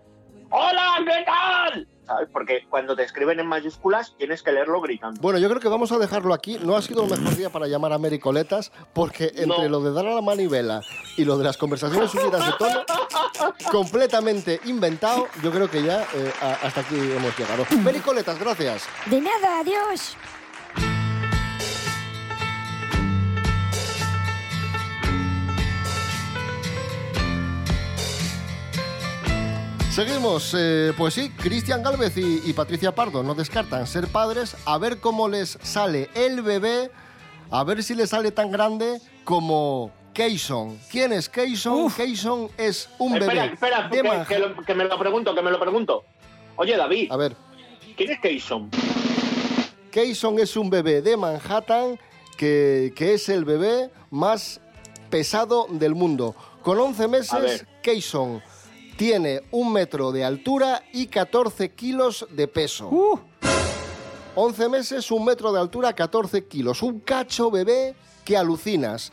¡Hola, 0.49 0.95
qué 1.05 1.25
tal! 1.25 1.87
¿Sabes? 2.07 2.29
Porque 2.31 2.65
cuando 2.69 2.95
te 2.95 3.03
escriben 3.03 3.39
en 3.41 3.47
mayúsculas 3.47 4.15
tienes 4.17 4.41
que 4.41 4.51
leerlo 4.53 4.79
gritando. 4.81 5.19
Bueno, 5.21 5.39
yo 5.39 5.49
creo 5.49 5.59
que 5.59 5.67
vamos 5.67 5.91
a 5.91 5.97
dejarlo 5.99 6.33
aquí. 6.33 6.57
No 6.63 6.75
ha 6.77 6.81
sido 6.81 7.03
el 7.03 7.09
mejor 7.09 7.35
día 7.35 7.49
para 7.49 7.67
llamar 7.67 7.91
a 7.93 7.97
Mary 7.97 8.17
Coletas, 8.17 8.71
porque 8.93 9.25
entre 9.35 9.65
No. 9.65 9.69
lo 9.69 9.81
de 9.81 9.91
dar 9.91 10.07
a 10.07 10.15
la 10.15 10.21
manivela 10.21 10.81
y 11.17 11.25
lo 11.25 11.37
de 11.37 11.43
las 11.43 11.57
conversaciones 11.57 12.09
subidas 12.09 12.45
de 12.45 12.53
tono, 12.57 12.83
completamente 13.71 14.59
inventado, 14.65 15.27
yo 15.43 15.51
creo 15.51 15.69
que 15.69 15.83
ya 15.83 16.03
eh, 16.13 16.31
hasta 16.63 16.81
aquí 16.81 16.95
hemos 16.95 17.37
llegado. 17.37 17.65
Mary 17.83 17.99
Coletas, 17.99 18.39
gracias. 18.39 18.83
De 19.07 19.19
nada, 19.21 19.59
adiós. 19.59 20.15
Seguimos, 29.97 30.53
eh, 30.55 30.93
pues 30.95 31.15
sí, 31.15 31.31
Cristian 31.31 31.81
Galvez 31.81 32.15
y, 32.17 32.43
y 32.45 32.53
Patricia 32.53 32.93
Pardo 32.93 33.23
no 33.23 33.33
descartan 33.33 33.87
ser 33.87 34.05
padres, 34.05 34.55
a 34.65 34.77
ver 34.77 34.99
cómo 34.99 35.27
les 35.27 35.57
sale 35.63 36.07
el 36.13 36.43
bebé, 36.43 36.91
a 37.49 37.63
ver 37.63 37.81
si 37.81 37.95
les 37.95 38.11
sale 38.11 38.31
tan 38.31 38.51
grande 38.51 39.01
como 39.23 39.91
Keyson. 40.13 40.77
¿Quién 40.91 41.13
es 41.13 41.27
Keyson? 41.27 41.91
Keyson 41.91 42.47
es 42.59 42.89
un 42.99 43.13
bebé 43.13 43.25
espera, 43.25 43.45
espera, 43.45 43.87
de 43.89 43.97
que, 43.97 44.03
Manhattan. 44.03 44.27
que 44.27 44.39
lo- 44.39 44.63
que 44.63 44.75
me 44.75 44.83
lo 44.83 44.99
pregunto, 44.99 45.33
que 45.33 45.41
me 45.41 45.49
lo 45.49 45.59
pregunto. 45.59 46.03
Oye, 46.57 46.77
David. 46.77 47.11
A 47.11 47.17
ver. 47.17 47.35
¿Quién 47.95 48.11
es 48.11 48.19
Keyson? 48.19 48.69
Keyson 49.89 50.37
es 50.37 50.55
un 50.55 50.69
bebé 50.69 51.01
de 51.01 51.17
Manhattan 51.17 51.99
que, 52.37 52.93
que 52.95 53.15
es 53.15 53.29
el 53.29 53.45
bebé 53.45 53.89
más 54.11 54.61
pesado 55.09 55.65
del 55.71 55.95
mundo. 55.95 56.35
Con 56.61 56.79
11 56.79 57.03
A 57.03 57.07
meses. 57.07 57.65
Keyson 57.81 58.43
tiene 58.97 59.43
un 59.51 59.71
metro 59.71 60.11
de 60.11 60.23
altura 60.25 60.83
y 60.91 61.07
14 61.07 61.69
kilos 61.73 62.27
de 62.31 62.47
peso. 62.47 62.89
11 64.35 64.69
meses, 64.69 65.09
un 65.11 65.25
metro 65.25 65.51
de 65.51 65.59
altura, 65.59 65.93
14 65.93 66.45
kilos. 66.47 66.81
Un 66.83 66.99
cacho 66.99 67.49
bebé 67.49 67.95
que 68.25 68.37
alucinas. 68.37 69.11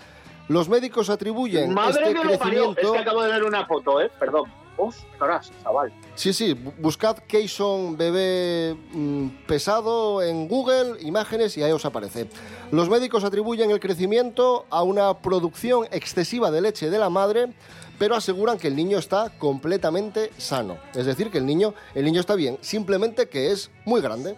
Los 0.48 0.68
médicos 0.68 1.08
atribuyen 1.08 1.72
Madre 1.72 2.08
este 2.08 2.20
que 2.20 2.24
lo 2.32 2.38
parió. 2.38 2.62
Es 2.70 2.74
crecimiento... 2.74 2.92
que 2.92 2.98
acabo 2.98 3.22
de 3.22 3.30
ver 3.32 3.44
una 3.44 3.66
foto, 3.66 4.00
¿eh? 4.00 4.10
Perdón. 4.18 4.50
Ostras, 4.76 5.52
chaval. 5.62 5.92
Sí, 6.16 6.32
sí, 6.32 6.52
bu- 6.52 6.74
buscad 6.78 7.18
Keyson 7.28 7.96
bebé 7.96 8.76
mm, 8.92 9.28
pesado 9.46 10.20
en 10.20 10.48
Google, 10.48 11.00
imágenes 11.00 11.56
y 11.56 11.62
ahí 11.62 11.70
os 11.70 11.84
aparece. 11.84 12.26
Los 12.72 12.90
médicos 12.90 13.22
atribuyen 13.22 13.70
el 13.70 13.78
crecimiento 13.78 14.66
a 14.70 14.82
una 14.82 15.14
producción 15.18 15.86
excesiva 15.92 16.50
de 16.50 16.60
leche 16.60 16.90
de 16.90 16.98
la 16.98 17.08
madre, 17.08 17.52
pero 17.98 18.16
aseguran 18.16 18.58
que 18.58 18.68
el 18.68 18.76
niño 18.76 18.98
está 18.98 19.30
completamente 19.38 20.30
sano. 20.36 20.78
Es 20.94 21.06
decir, 21.06 21.30
que 21.30 21.38
el 21.38 21.46
niño, 21.46 21.74
el 21.94 22.04
niño 22.04 22.20
está 22.20 22.34
bien, 22.34 22.58
simplemente 22.60 23.28
que 23.28 23.50
es 23.50 23.70
muy 23.84 24.00
grande. 24.00 24.36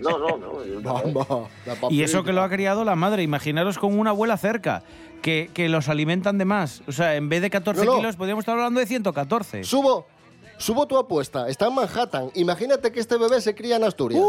No, 0.00 0.18
no, 0.18 0.36
no. 0.36 1.48
Y 1.90 2.02
eso 2.02 2.22
que 2.24 2.32
lo 2.32 2.42
ha 2.42 2.48
criado 2.48 2.84
la 2.84 2.94
madre, 2.96 3.22
imaginaros 3.22 3.78
con 3.78 3.98
una 3.98 4.10
abuela 4.10 4.36
cerca, 4.36 4.82
que, 5.20 5.50
que 5.52 5.68
los 5.68 5.88
alimentan 5.88 6.38
de 6.38 6.44
más. 6.44 6.82
O 6.86 6.92
sea, 6.92 7.16
en 7.16 7.28
vez 7.28 7.42
de 7.42 7.50
14 7.50 7.84
No, 7.84 7.92
no. 7.92 7.98
kilos, 7.98 8.16
podríamos 8.16 8.42
estar 8.42 8.56
hablando 8.56 8.80
de 8.80 8.86
114. 8.86 9.64
Subo, 9.64 10.06
subo 10.58 10.86
tu 10.86 10.98
apuesta. 10.98 11.48
Está 11.48 11.68
en 11.68 11.74
Manhattan. 11.74 12.30
Imagínate 12.34 12.92
que 12.92 13.00
este 13.00 13.16
bebé 13.16 13.40
se 13.40 13.54
cría 13.54 13.76
en 13.76 13.84
Asturias. 13.84 14.22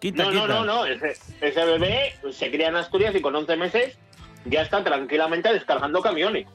Quita, 0.00 0.24
no, 0.24 0.30
quita. 0.30 0.46
no, 0.46 0.64
no, 0.64 0.64
no. 0.64 0.86
Ese, 0.86 1.16
ese 1.40 1.64
bebé 1.64 2.14
se 2.32 2.50
cría 2.50 2.68
en 2.68 2.76
Asturias 2.76 3.14
y 3.14 3.20
con 3.20 3.34
11 3.34 3.56
meses 3.56 3.98
ya 4.44 4.62
está 4.62 4.82
tranquilamente 4.84 5.52
descargando 5.52 6.00
camiones. 6.00 6.46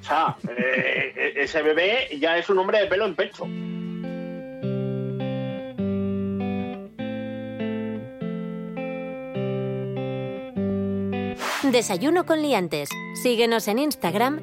O 0.00 0.04
sea, 0.04 0.36
eh, 0.56 1.34
ese 1.36 1.62
bebé 1.62 2.08
ya 2.18 2.38
es 2.38 2.48
un 2.48 2.58
hombre 2.58 2.80
de 2.80 2.86
pelo 2.86 3.06
en 3.06 3.14
pecho. 3.14 3.46
Desayuno 11.64 12.24
con 12.24 12.40
liantes. 12.40 12.88
Síguenos 13.22 13.68
en 13.68 13.78
Instagram, 13.78 14.40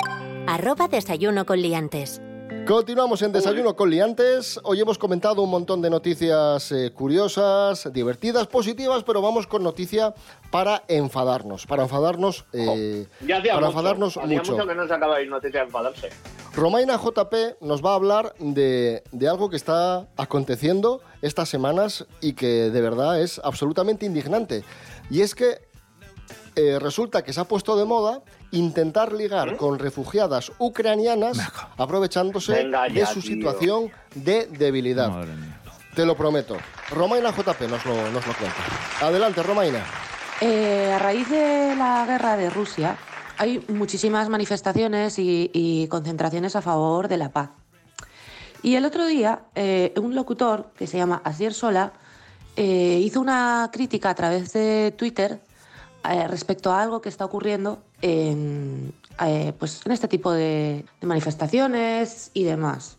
arroba 0.48 0.88
desayuno 0.88 1.46
con 1.46 1.62
liantes. 1.62 2.22
Continuamos 2.68 3.22
en 3.22 3.32
Desayuno 3.32 3.76
con 3.76 3.92
Liantes. 3.92 4.60
Hoy 4.64 4.80
hemos 4.82 4.98
comentado 4.98 5.44
un 5.44 5.52
montón 5.52 5.84
de 5.84 5.90
noticias 5.92 6.72
eh, 6.72 6.92
curiosas, 6.92 7.92
divertidas, 7.94 8.48
positivas, 8.48 9.04
pero 9.04 9.22
vamos 9.22 9.46
con 9.46 9.62
noticia 9.62 10.16
para 10.50 10.84
enfadarnos. 10.88 11.68
Para 11.68 11.84
enfadarnos, 11.84 12.46
eh, 12.54 13.06
Ya 13.26 13.38
hacía 13.38 13.54
para 13.54 13.68
mucho, 13.68 13.78
enfadarnos 13.78 14.18
hacía 14.18 14.38
mucho. 14.40 14.52
mucho 14.54 14.68
que 14.68 14.76
no 14.76 14.88
sacaba 14.88 15.18
ahí 15.18 15.28
noticia 15.28 15.60
de 15.60 15.66
enfadarse. 15.68 16.10
Romaina 16.56 16.98
JP 16.98 17.62
nos 17.62 17.86
va 17.86 17.92
a 17.92 17.96
hablar 17.96 18.34
de, 18.40 19.04
de 19.12 19.28
algo 19.28 19.50
que 19.52 19.58
está 19.58 20.08
aconteciendo 20.18 21.02
estas 21.22 21.50
semanas 21.50 22.08
y 22.20 22.34
que 22.34 22.72
de 22.72 22.82
verdad 22.82 23.22
es 23.22 23.40
absolutamente 23.44 24.08
indignante. 24.08 24.64
Y 25.12 25.22
es 25.22 25.36
que 25.36 25.60
eh, 26.56 26.80
resulta 26.80 27.22
que 27.24 27.34
se 27.34 27.42
ha 27.42 27.44
puesto 27.46 27.76
de 27.78 27.86
moda 27.86 28.24
intentar 28.56 29.14
ligar 29.14 29.58
con 29.58 29.78
refugiadas 29.80 30.52
ucranianas 30.58 31.38
aprovechándose 31.78 32.54
Venga 32.54 32.90
de 32.90 33.06
su 33.06 33.22
tío. 33.22 33.34
situación 33.34 33.92
de 34.16 34.48
debilidad. 34.48 35.12
Te 35.96 36.06
lo 36.06 36.16
prometo. 36.18 36.58
Romaina 36.90 37.32
JP 37.32 37.62
nos 37.70 37.86
lo, 37.86 37.96
nos 38.12 38.26
lo 38.28 38.34
cuenta. 38.34 38.56
Adelante, 39.02 39.44
Romaina. 39.44 39.84
Eh, 40.42 40.92
a 40.94 41.00
raíz 41.00 41.30
de 41.30 41.76
la 41.78 42.06
guerra 42.06 42.36
de 42.36 42.50
Rusia, 42.50 42.98
hay 43.38 43.64
muchísimas 43.70 44.28
manifestaciones 44.30 45.18
y, 45.20 45.50
y 45.54 45.88
concentraciones 45.88 46.56
a 46.56 46.62
favor 46.62 47.08
de 47.08 47.18
la 47.18 47.30
paz. 47.30 47.50
Y 48.62 48.76
el 48.76 48.86
otro 48.86 49.06
día, 49.06 49.42
eh, 49.56 49.94
un 49.98 50.16
locutor 50.16 50.72
que 50.78 50.88
se 50.88 50.98
llama 50.98 51.22
Asier 51.24 51.54
Sola 51.54 51.94
eh, 52.58 53.00
hizo 53.04 53.22
una 53.22 53.70
crítica 53.72 54.10
a 54.10 54.16
través 54.16 54.52
de 54.54 54.94
Twitter 54.98 55.40
eh, 56.14 56.28
respecto 56.28 56.72
a 56.72 56.82
algo 56.82 57.02
que 57.02 57.10
está 57.10 57.26
ocurriendo 57.26 57.82
en, 58.02 58.94
eh, 59.26 59.54
pues, 59.58 59.82
en 59.86 59.92
este 59.92 60.08
tipo 60.08 60.32
de, 60.32 60.86
manifestaciones 61.02 62.32
y 62.34 62.44
demás. 62.44 62.98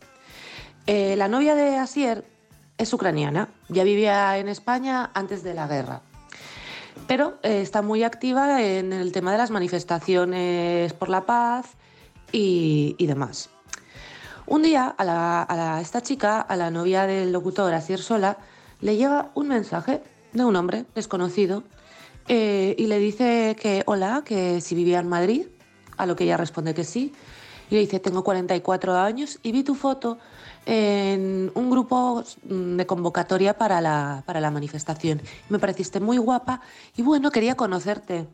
Eh, 0.87 1.17
la 1.17 1.29
novia 1.29 1.55
de 1.55 1.77
Asier 1.77 2.25
es 2.79 2.93
ucraniana, 2.93 3.49
ya 3.69 3.85
vivía 3.85 4.39
en 4.39 4.49
España 4.49 5.11
antes 5.15 5.43
de 5.43 5.55
la 5.55 5.67
guerra 5.67 6.03
pero 7.07 7.39
está 7.43 7.83
muy 7.83 8.03
activa 8.03 8.63
en 8.63 8.93
el 8.93 9.13
tema 9.13 9.31
de 9.31 9.39
las 9.39 9.51
manifestaciones 9.51 10.93
por 10.95 11.09
la 11.09 11.27
paz 11.27 11.67
y, 12.33 12.97
demás. 13.07 13.51
Un 14.47 14.63
día 14.63 14.95
a, 14.99 15.79
esta 15.81 16.01
chica, 16.01 16.41
a 16.41 16.57
la 16.57 16.71
novia 16.71 17.07
del 17.07 17.33
locutor 17.33 17.73
Asier 17.75 18.01
Sola, 18.01 18.39
le 18.81 18.97
llega 18.97 19.31
un 19.35 19.49
mensaje 19.49 20.03
de 20.33 20.45
un 20.45 20.57
hombre 20.57 20.85
desconocido 20.95 21.65
eh, 22.29 22.75
y 22.79 22.87
le 22.87 22.99
dice 22.99 23.57
que 23.61 23.83
hola, 23.87 24.23
que 24.25 24.61
si 24.61 24.75
vivía 24.75 25.01
en 25.01 25.09
Madrid, 25.09 25.47
a 25.97 26.07
lo 26.07 26.17
que 26.17 26.25
ella 26.25 26.37
responde 26.37 26.75
que 26.75 26.85
sí, 26.85 27.13
y 27.71 27.75
le 27.75 27.81
dice 27.81 28.01
tengo 28.01 28.23
44 28.23 28.97
años 28.97 29.39
y 29.43 29.53
vi 29.53 29.63
tu 29.63 29.75
foto 29.75 30.19
en 30.67 31.51
un 31.55 31.71
grupo 31.71 32.25
mm, 32.49 32.77
de 32.77 32.87
convocatoria 32.87 33.57
para 33.57 33.81
la, 33.81 34.23
para 34.27 34.41
la 34.41 34.51
manifestación. 34.51 35.23
Me 35.49 35.59
pareciste 35.59 36.01
muy 36.01 36.19
guapa 36.19 36.61
y 36.97 37.03
bueno, 37.03 37.31
quería 37.31 37.55
conocerte. 37.55 38.27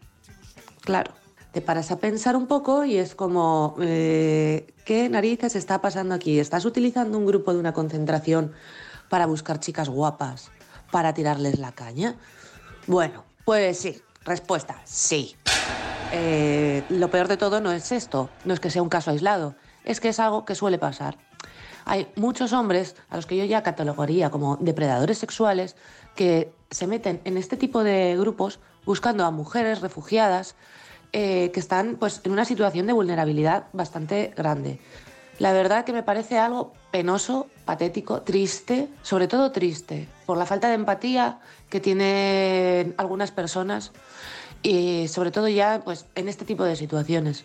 Claro, 0.80 1.12
te 1.52 1.60
paras 1.60 1.90
a 1.90 1.98
pensar 1.98 2.34
un 2.34 2.46
poco 2.46 2.84
y 2.84 2.96
es 2.96 3.14
como, 3.14 3.76
eh, 3.80 4.74
¿qué 4.84 5.08
narices 5.08 5.54
está 5.54 5.80
pasando 5.80 6.14
aquí? 6.14 6.38
¿Estás 6.38 6.64
utilizando 6.64 7.18
un 7.18 7.26
grupo 7.26 7.52
de 7.52 7.60
una 7.60 7.72
concentración 7.72 8.52
para 9.10 9.26
buscar 9.26 9.60
chicas 9.60 9.90
guapas, 9.90 10.50
para 10.90 11.12
tirarles 11.12 11.58
la 11.58 11.72
caña? 11.72 12.16
Bueno, 12.86 13.24
pues 13.44 13.78
sí, 13.78 14.00
respuesta, 14.24 14.80
sí. 14.84 15.36
Eh, 16.12 16.84
lo 16.90 17.10
peor 17.10 17.28
de 17.28 17.36
todo 17.36 17.60
no 17.60 17.72
es 17.72 17.92
esto, 17.92 18.28
no 18.44 18.52
es 18.54 18.60
que 18.60 18.70
sea 18.70 18.82
un 18.82 18.88
caso 18.88 19.10
aislado, 19.10 19.54
es 19.84 20.00
que 20.00 20.08
es 20.10 20.20
algo 20.20 20.44
que 20.44 20.54
suele 20.54 20.78
pasar. 20.78 21.16
Hay 21.84 22.08
muchos 22.16 22.52
hombres 22.52 22.96
a 23.08 23.16
los 23.16 23.26
que 23.26 23.36
yo 23.36 23.44
ya 23.44 23.62
catalogaría 23.62 24.30
como 24.30 24.56
depredadores 24.56 25.18
sexuales 25.18 25.76
que 26.14 26.52
se 26.70 26.86
meten 26.86 27.20
en 27.24 27.36
este 27.36 27.56
tipo 27.56 27.82
de 27.82 28.16
grupos 28.16 28.60
buscando 28.84 29.24
a 29.24 29.30
mujeres 29.30 29.80
refugiadas 29.80 30.54
eh, 31.12 31.50
que 31.52 31.60
están 31.60 31.96
pues, 31.96 32.20
en 32.24 32.32
una 32.32 32.44
situación 32.44 32.86
de 32.86 32.92
vulnerabilidad 32.92 33.66
bastante 33.72 34.32
grande. 34.36 34.78
La 35.42 35.52
verdad 35.52 35.84
que 35.84 35.92
me 35.92 36.04
parece 36.04 36.38
algo 36.38 36.72
penoso, 36.92 37.48
patético, 37.64 38.22
triste, 38.22 38.88
sobre 39.02 39.26
todo 39.26 39.50
triste, 39.50 40.06
por 40.24 40.38
la 40.38 40.46
falta 40.46 40.68
de 40.68 40.74
empatía 40.74 41.40
que 41.68 41.80
tienen 41.80 42.94
algunas 42.96 43.32
personas 43.32 43.90
y 44.62 45.08
sobre 45.08 45.32
todo 45.32 45.48
ya 45.48 45.80
pues, 45.84 46.06
en 46.14 46.28
este 46.28 46.44
tipo 46.44 46.62
de 46.62 46.76
situaciones. 46.76 47.44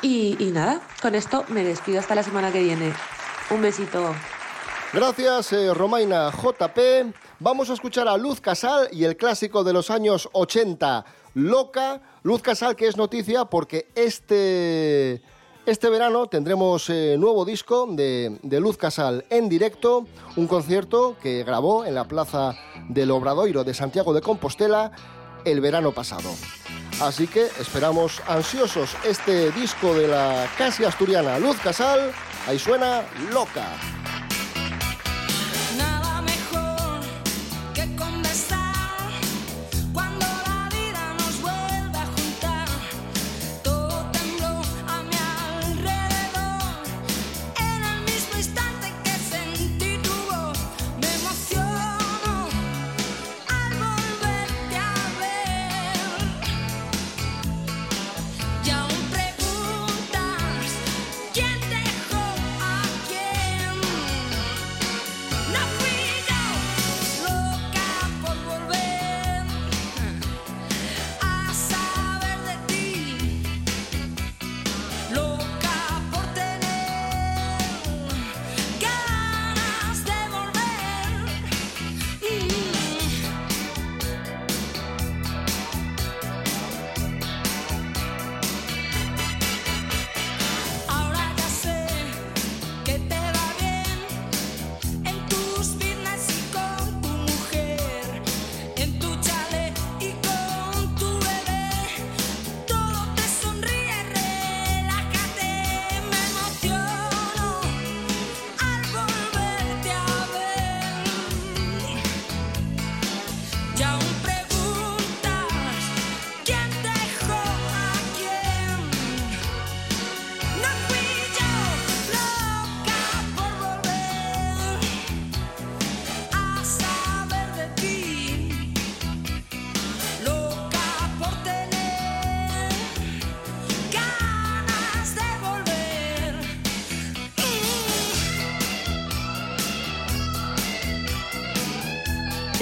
Y, 0.00 0.34
nada, 0.54 0.80
con 1.02 1.14
esto 1.14 1.44
me 1.48 1.62
despido 1.62 2.00
hasta 2.00 2.14
la 2.14 2.22
semana 2.22 2.50
que 2.50 2.62
viene. 2.62 2.94
Un 3.50 3.60
besito. 3.60 4.14
Gracias, 4.94 5.52
eh, 5.52 5.74
Romaina 5.74 6.30
JP. 6.30 7.12
Vamos 7.40 7.68
a 7.68 7.74
escuchar 7.74 8.08
a 8.08 8.16
Luz 8.16 8.40
Casal 8.40 8.88
y 8.92 9.04
el 9.04 9.18
clásico 9.18 9.62
de 9.62 9.74
los 9.74 9.90
años 9.90 10.30
80, 10.32 11.04
Loca. 11.34 12.00
Luz 12.22 12.40
Casal, 12.40 12.76
que 12.76 12.88
es 12.88 12.96
noticia 12.96 13.44
porque 13.44 13.88
este, 13.94 15.20
este 15.66 15.90
verano 15.90 16.28
tendremos 16.28 16.88
eh, 16.90 17.16
nuevo 17.18 17.44
disco 17.44 17.86
de, 17.90 18.38
de 18.42 18.60
Luz 18.60 18.76
Casal 18.76 19.24
en 19.30 19.48
directo, 19.48 20.06
un 20.36 20.46
concierto 20.46 21.16
que 21.20 21.42
grabó 21.42 21.84
en 21.84 21.94
la 21.94 22.04
plaza 22.04 22.54
del 22.88 23.10
Obradoiro 23.10 23.64
de 23.64 23.74
Santiago 23.74 24.14
de 24.14 24.20
Compostela 24.20 24.92
el 25.44 25.60
verano 25.60 25.92
pasado. 25.92 26.30
Así 27.00 27.26
que 27.26 27.46
esperamos 27.60 28.22
ansiosos 28.26 28.96
este 29.04 29.50
disco 29.52 29.92
de 29.94 30.08
la 30.08 30.48
casi 30.56 30.84
asturiana 30.84 31.38
Luz 31.38 31.56
Casal. 31.58 32.12
Ahí 32.46 32.58
suena 32.58 33.02
Loca. 33.32 33.66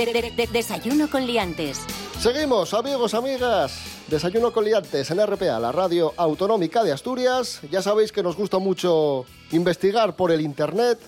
De- 0.05 0.13
de- 0.13 0.31
de- 0.33 0.47
desayuno 0.49 1.09
con 1.09 1.27
liantes. 1.27 1.81
Seguimos, 2.21 2.75
amigos, 2.75 3.15
amigas. 3.15 3.73
Desayuno 4.09 4.53
con 4.53 4.65
liantes 4.65 5.11
en 5.11 5.19
RPA, 5.19 5.59
la 5.59 5.73
radio 5.73 6.13
autonómica 6.17 6.85
de 6.85 6.93
Asturias. 6.93 7.61
Ya 7.71 7.81
sabéis 7.81 8.13
que 8.13 8.23
nos 8.23 8.37
gusta 8.37 8.59
mucho 8.59 9.25
investigar 9.51 10.15
por 10.15 10.31
el 10.31 10.41
internet, 10.43 10.99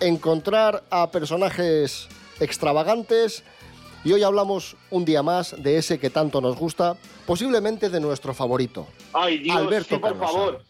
encontrar 0.00 0.84
a 0.90 1.10
personajes 1.10 2.06
extravagantes. 2.40 3.42
Y 4.04 4.12
hoy 4.12 4.22
hablamos 4.22 4.76
un 4.90 5.04
día 5.04 5.22
más 5.24 5.54
de 5.60 5.78
ese 5.78 5.98
que 5.98 6.10
tanto 6.10 6.40
nos 6.40 6.56
gusta, 6.56 6.96
posiblemente 7.26 7.90
de 7.90 7.98
nuestro 7.98 8.32
favorito. 8.34 8.86
Ay, 9.12 9.38
Dios, 9.38 9.56
Alberto 9.56 9.96
sí, 9.96 10.00
por 10.00 10.16
favor. 10.18 10.62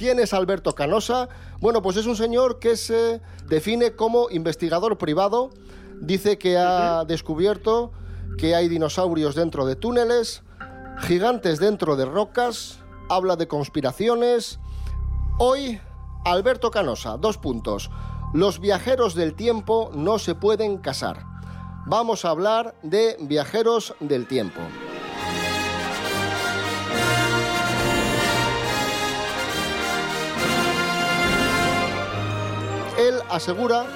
¿Quién 0.00 0.18
es 0.18 0.32
Alberto 0.32 0.74
Canosa? 0.74 1.28
Bueno, 1.58 1.82
pues 1.82 1.98
es 1.98 2.06
un 2.06 2.16
señor 2.16 2.58
que 2.58 2.78
se 2.78 3.20
define 3.48 3.96
como 3.96 4.30
investigador 4.30 4.96
privado. 4.96 5.50
Dice 6.00 6.38
que 6.38 6.56
ha 6.56 7.04
descubierto 7.04 7.92
que 8.38 8.54
hay 8.54 8.68
dinosaurios 8.68 9.34
dentro 9.34 9.66
de 9.66 9.76
túneles, 9.76 10.42
gigantes 11.00 11.58
dentro 11.58 11.96
de 11.96 12.06
rocas, 12.06 12.78
habla 13.10 13.36
de 13.36 13.46
conspiraciones. 13.46 14.58
Hoy, 15.38 15.78
Alberto 16.24 16.70
Canosa, 16.70 17.18
dos 17.18 17.36
puntos. 17.36 17.90
Los 18.32 18.58
viajeros 18.58 19.14
del 19.14 19.34
tiempo 19.34 19.90
no 19.92 20.18
se 20.18 20.34
pueden 20.34 20.78
casar. 20.78 21.26
Vamos 21.84 22.24
a 22.24 22.30
hablar 22.30 22.74
de 22.82 23.18
viajeros 23.20 23.94
del 24.00 24.26
tiempo. 24.26 24.62
Asegura 33.30 33.86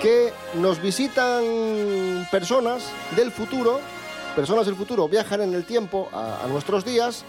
que 0.00 0.32
nos 0.54 0.80
visitan 0.80 2.26
personas 2.30 2.90
del 3.16 3.30
futuro, 3.30 3.80
personas 4.34 4.66
del 4.66 4.76
futuro 4.76 5.08
viajan 5.08 5.40
en 5.40 5.54
el 5.54 5.64
tiempo 5.64 6.08
a, 6.12 6.44
a 6.44 6.46
nuestros 6.46 6.84
días 6.84 7.24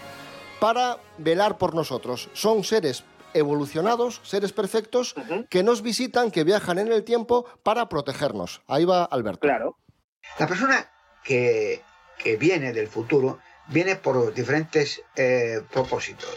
para 0.60 0.98
velar 1.18 1.58
por 1.58 1.74
nosotros. 1.74 2.28
Son 2.32 2.64
seres 2.64 3.04
evolucionados, 3.34 4.20
seres 4.24 4.52
perfectos, 4.52 5.14
que 5.50 5.62
nos 5.62 5.82
visitan, 5.82 6.30
que 6.30 6.44
viajan 6.44 6.78
en 6.78 6.92
el 6.92 7.04
tiempo 7.04 7.46
para 7.62 7.88
protegernos. 7.88 8.62
Ahí 8.66 8.84
va 8.84 9.04
Alberto. 9.04 9.40
Claro. 9.40 9.78
La 10.38 10.46
persona 10.46 10.90
que, 11.24 11.82
que 12.18 12.36
viene 12.36 12.72
del 12.72 12.88
futuro 12.88 13.38
viene 13.68 13.96
por 13.96 14.32
diferentes 14.34 15.02
eh, 15.16 15.62
propósitos. 15.70 16.30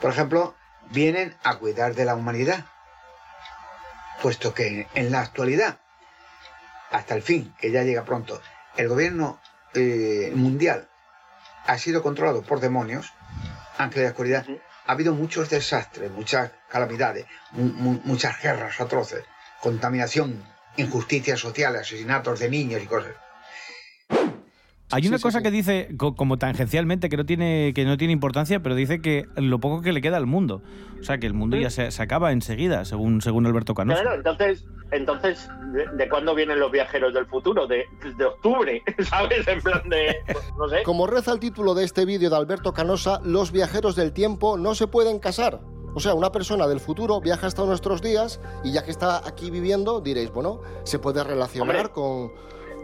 Por 0.00 0.10
ejemplo, 0.10 0.54
vienen 0.90 1.36
a 1.42 1.58
cuidar 1.58 1.94
de 1.94 2.04
la 2.04 2.14
humanidad, 2.14 2.66
puesto 4.20 4.52
que 4.54 4.86
en 4.94 5.10
la 5.10 5.20
actualidad, 5.20 5.78
hasta 6.90 7.14
el 7.14 7.22
fin, 7.22 7.54
que 7.60 7.70
ya 7.70 7.82
llega 7.82 8.04
pronto, 8.04 8.40
el 8.76 8.88
gobierno 8.88 9.40
eh, 9.74 10.32
mundial 10.34 10.88
ha 11.66 11.78
sido 11.78 12.02
controlado 12.02 12.42
por 12.42 12.60
demonios, 12.60 13.12
ángel 13.78 14.00
de 14.00 14.04
la 14.04 14.10
oscuridad, 14.10 14.44
ha 14.86 14.92
habido 14.92 15.14
muchos 15.14 15.48
desastres, 15.50 16.10
muchas 16.10 16.50
calamidades, 16.68 17.26
mu- 17.52 17.72
mu- 17.72 18.00
muchas 18.04 18.40
guerras 18.42 18.80
atroces, 18.80 19.24
contaminación, 19.60 20.44
injusticias 20.76 21.38
sociales, 21.40 21.82
asesinatos 21.82 22.40
de 22.40 22.50
niños 22.50 22.82
y 22.82 22.86
cosas. 22.86 23.12
Hay 24.92 25.06
una 25.06 25.18
Sí, 25.18 25.22
cosa 25.22 25.38
sí. 25.38 25.44
que 25.44 25.50
dice, 25.50 25.88
co- 25.96 26.14
como 26.14 26.36
tangencialmente, 26.38 27.08
que 27.08 27.16
no, 27.16 27.24
tiene, 27.24 27.72
que 27.74 27.84
no 27.84 27.96
tiene 27.96 28.12
importancia, 28.12 28.60
pero 28.60 28.74
dice 28.74 29.00
que 29.00 29.26
lo 29.36 29.60
poco 29.60 29.82
que 29.82 29.92
le 29.92 30.00
queda 30.00 30.16
al 30.16 30.26
mundo. 30.26 30.62
O 31.00 31.04
sea, 31.04 31.18
que 31.18 31.26
el 31.26 31.34
mundo 31.34 31.56
ya 31.56 31.70
se, 31.70 31.90
se 31.90 32.02
acaba 32.02 32.32
enseguida, 32.32 32.84
según, 32.84 33.20
según 33.22 33.46
Alberto 33.46 33.74
Canosa. 33.74 34.02
Claro, 34.02 34.16
entonces, 34.16 34.66
entonces 34.90 35.48
¿de, 35.72 35.86
de 35.96 36.08
cuándo 36.08 36.34
vienen 36.34 36.58
los 36.60 36.70
viajeros 36.72 37.14
del 37.14 37.26
futuro? 37.26 37.66
De, 37.66 37.84
de 38.18 38.24
octubre, 38.24 38.82
¿sabes? 39.08 39.46
En 39.46 39.60
plan 39.60 39.88
de, 39.88 40.16
no 40.58 40.68
sé. 40.68 40.82
Como 40.82 41.06
reza 41.06 41.32
el 41.32 41.38
título 41.40 41.74
de 41.74 41.84
este 41.84 42.04
vídeo 42.04 42.28
de 42.28 42.36
Alberto 42.36 42.72
Canosa, 42.74 43.20
los 43.24 43.52
viajeros 43.52 43.96
del 43.96 44.12
tiempo 44.12 44.56
no 44.58 44.74
se 44.74 44.86
pueden 44.88 45.18
casar. 45.20 45.60
O 45.94 45.98
sea, 46.00 46.14
una 46.14 46.30
persona 46.30 46.68
del 46.68 46.78
futuro 46.78 47.20
viaja 47.20 47.46
hasta 47.48 47.64
nuestros 47.64 48.00
días 48.02 48.40
y 48.62 48.72
ya 48.72 48.84
que 48.84 48.90
está 48.92 49.26
aquí 49.26 49.50
viviendo, 49.50 50.00
diréis, 50.00 50.30
bueno, 50.30 50.60
se 50.84 50.98
puede 51.00 51.24
relacionar 51.24 51.90
con, 51.90 52.30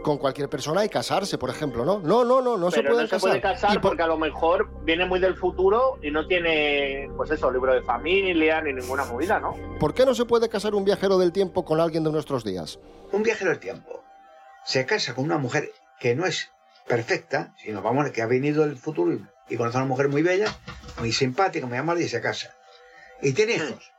con 0.03 0.17
cualquier 0.17 0.49
persona 0.49 0.85
y 0.85 0.89
casarse, 0.89 1.37
por 1.37 1.49
ejemplo, 1.49 1.83
¿no? 1.85 1.99
No, 1.99 2.23
no, 2.23 2.41
no, 2.41 2.57
no 2.57 2.71
se 2.71 2.77
Pero 2.77 2.91
pueden 2.93 3.03
no 3.03 3.07
se 3.07 3.15
casar. 3.15 3.29
puede 3.29 3.41
casar 3.41 3.71
Y 3.71 3.73
por- 3.79 3.91
porque 3.91 4.03
a 4.03 4.07
lo 4.07 4.17
mejor 4.17 4.69
viene 4.83 5.05
muy 5.05 5.19
del 5.19 5.35
futuro 5.35 5.97
y 6.01 6.11
no 6.11 6.27
tiene, 6.27 7.09
pues 7.17 7.29
eso, 7.31 7.51
libro 7.51 7.73
de 7.73 7.81
familia 7.81 8.61
ni 8.61 8.73
ninguna 8.73 9.03
movida, 9.05 9.39
¿no? 9.39 9.55
¿Por 9.79 9.93
qué 9.93 10.05
no 10.05 10.13
se 10.15 10.25
puede 10.25 10.47
casar 10.49 10.75
un 10.75 10.85
viajero 10.85 11.17
del 11.17 11.31
tiempo 11.31 11.65
con 11.65 11.79
alguien 11.79 12.03
de 12.03 12.11
nuestros 12.11 12.43
días? 12.43 12.79
Un 13.11 13.23
viajero 13.23 13.51
del 13.51 13.59
tiempo 13.59 14.03
se 14.65 14.85
casa 14.85 15.13
con 15.15 15.23
una 15.25 15.37
mujer 15.37 15.69
que 15.99 16.15
no 16.15 16.25
es 16.25 16.49
perfecta, 16.87 17.53
sino 17.57 17.81
vamos, 17.81 18.09
que 18.11 18.21
ha 18.21 18.27
venido 18.27 18.65
del 18.65 18.77
futuro 18.77 19.13
y, 19.13 19.25
y 19.49 19.57
conoce 19.57 19.77
a 19.77 19.81
una 19.81 19.89
mujer 19.89 20.07
muy 20.09 20.21
bella, 20.23 20.47
muy 20.99 21.11
simpática, 21.11 21.65
muy 21.67 21.77
amable 21.77 22.03
y 22.03 22.07
se 22.09 22.21
casa. 22.21 22.53
Y 23.21 23.33
tiene 23.33 23.53
hijos. 23.55 23.91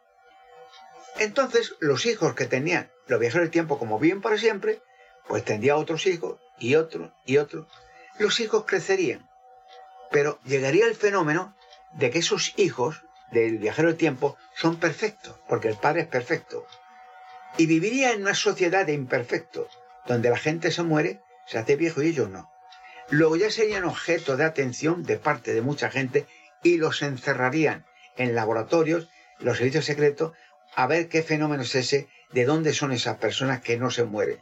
Entonces, 1.18 1.74
los 1.80 2.06
hijos 2.06 2.34
que 2.34 2.46
tenían 2.46 2.90
los 3.08 3.18
viajeros 3.18 3.44
del 3.44 3.50
tiempo 3.50 3.78
como 3.78 3.98
bien 3.98 4.20
para 4.20 4.38
siempre, 4.38 4.80
pues 5.28 5.44
tendría 5.44 5.76
otros 5.76 6.06
hijos 6.06 6.40
y 6.58 6.74
otros 6.74 7.12
y 7.24 7.36
otros. 7.36 7.66
Los 8.18 8.40
hijos 8.40 8.64
crecerían. 8.66 9.28
Pero 10.10 10.40
llegaría 10.44 10.86
el 10.86 10.96
fenómeno 10.96 11.54
de 11.92 12.10
que 12.10 12.18
esos 12.18 12.54
hijos 12.56 13.02
del 13.30 13.58
viajero 13.58 13.88
del 13.88 13.96
tiempo 13.96 14.36
son 14.54 14.76
perfectos, 14.76 15.36
porque 15.48 15.68
el 15.68 15.76
padre 15.76 16.02
es 16.02 16.08
perfecto. 16.08 16.66
Y 17.56 17.66
viviría 17.66 18.12
en 18.12 18.22
una 18.22 18.34
sociedad 18.34 18.86
de 18.86 18.94
imperfectos, 18.94 19.68
donde 20.06 20.30
la 20.30 20.38
gente 20.38 20.70
se 20.70 20.82
muere, 20.82 21.20
se 21.46 21.58
hace 21.58 21.76
viejo 21.76 22.02
y 22.02 22.08
ellos 22.08 22.30
no. 22.30 22.50
Luego 23.10 23.36
ya 23.36 23.50
serían 23.50 23.84
objeto 23.84 24.36
de 24.36 24.44
atención 24.44 25.02
de 25.02 25.18
parte 25.18 25.54
de 25.54 25.62
mucha 25.62 25.90
gente 25.90 26.26
y 26.62 26.76
los 26.76 27.02
encerrarían 27.02 27.86
en 28.16 28.34
laboratorios, 28.34 29.08
los 29.38 29.58
servicios 29.58 29.84
secretos, 29.84 30.32
a 30.74 30.86
ver 30.86 31.08
qué 31.08 31.22
fenómeno 31.22 31.62
es 31.62 31.74
ese, 31.74 32.08
de 32.32 32.44
dónde 32.44 32.74
son 32.74 32.92
esas 32.92 33.18
personas 33.18 33.60
que 33.62 33.78
no 33.78 33.90
se 33.90 34.04
mueren. 34.04 34.40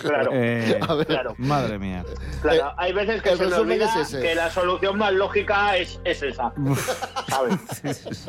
Claro, 0.00 0.30
Eh, 0.34 0.80
claro. 1.06 1.34
Madre 1.38 1.78
mía. 1.78 2.04
Claro, 2.42 2.72
hay 2.76 2.92
veces 2.92 3.22
que 3.22 3.30
se 3.30 3.36
me 3.36 3.44
resumen 3.50 3.80
olvida 3.82 4.00
es 4.02 4.08
ese. 4.14 4.20
que 4.22 4.34
la 4.34 4.50
solución 4.50 4.98
más 4.98 5.12
lógica 5.12 5.76
es, 5.76 6.00
es 6.04 6.22
esa. 6.22 6.52
¿Sabes? 7.28 7.56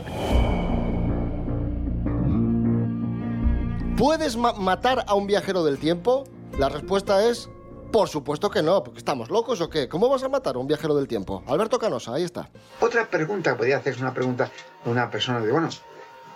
¿Puedes 3.97 4.35
ma- 4.37 4.53
matar 4.53 5.03
a 5.07 5.13
un 5.13 5.27
viajero 5.27 5.63
del 5.63 5.77
tiempo? 5.77 6.23
La 6.57 6.69
respuesta 6.69 7.25
es, 7.27 7.49
por 7.91 8.09
supuesto 8.09 8.49
que 8.49 8.61
no, 8.63 8.83
porque 8.83 8.99
estamos 8.99 9.29
locos 9.29 9.61
o 9.61 9.69
qué. 9.69 9.87
¿Cómo 9.87 10.09
vas 10.09 10.23
a 10.23 10.29
matar 10.29 10.55
a 10.55 10.59
un 10.59 10.67
viajero 10.67 10.95
del 10.95 11.07
tiempo? 11.07 11.43
Alberto 11.47 11.79
Canosa, 11.79 12.13
ahí 12.13 12.23
está. 12.23 12.49
Otra 12.79 13.05
pregunta 13.07 13.51
que 13.51 13.57
podría 13.57 13.77
hacerse 13.77 14.01
una 14.01 14.13
pregunta 14.13 14.49
de 14.83 14.91
una 14.91 15.09
persona 15.09 15.39
de, 15.39 15.51
bueno, 15.51 15.69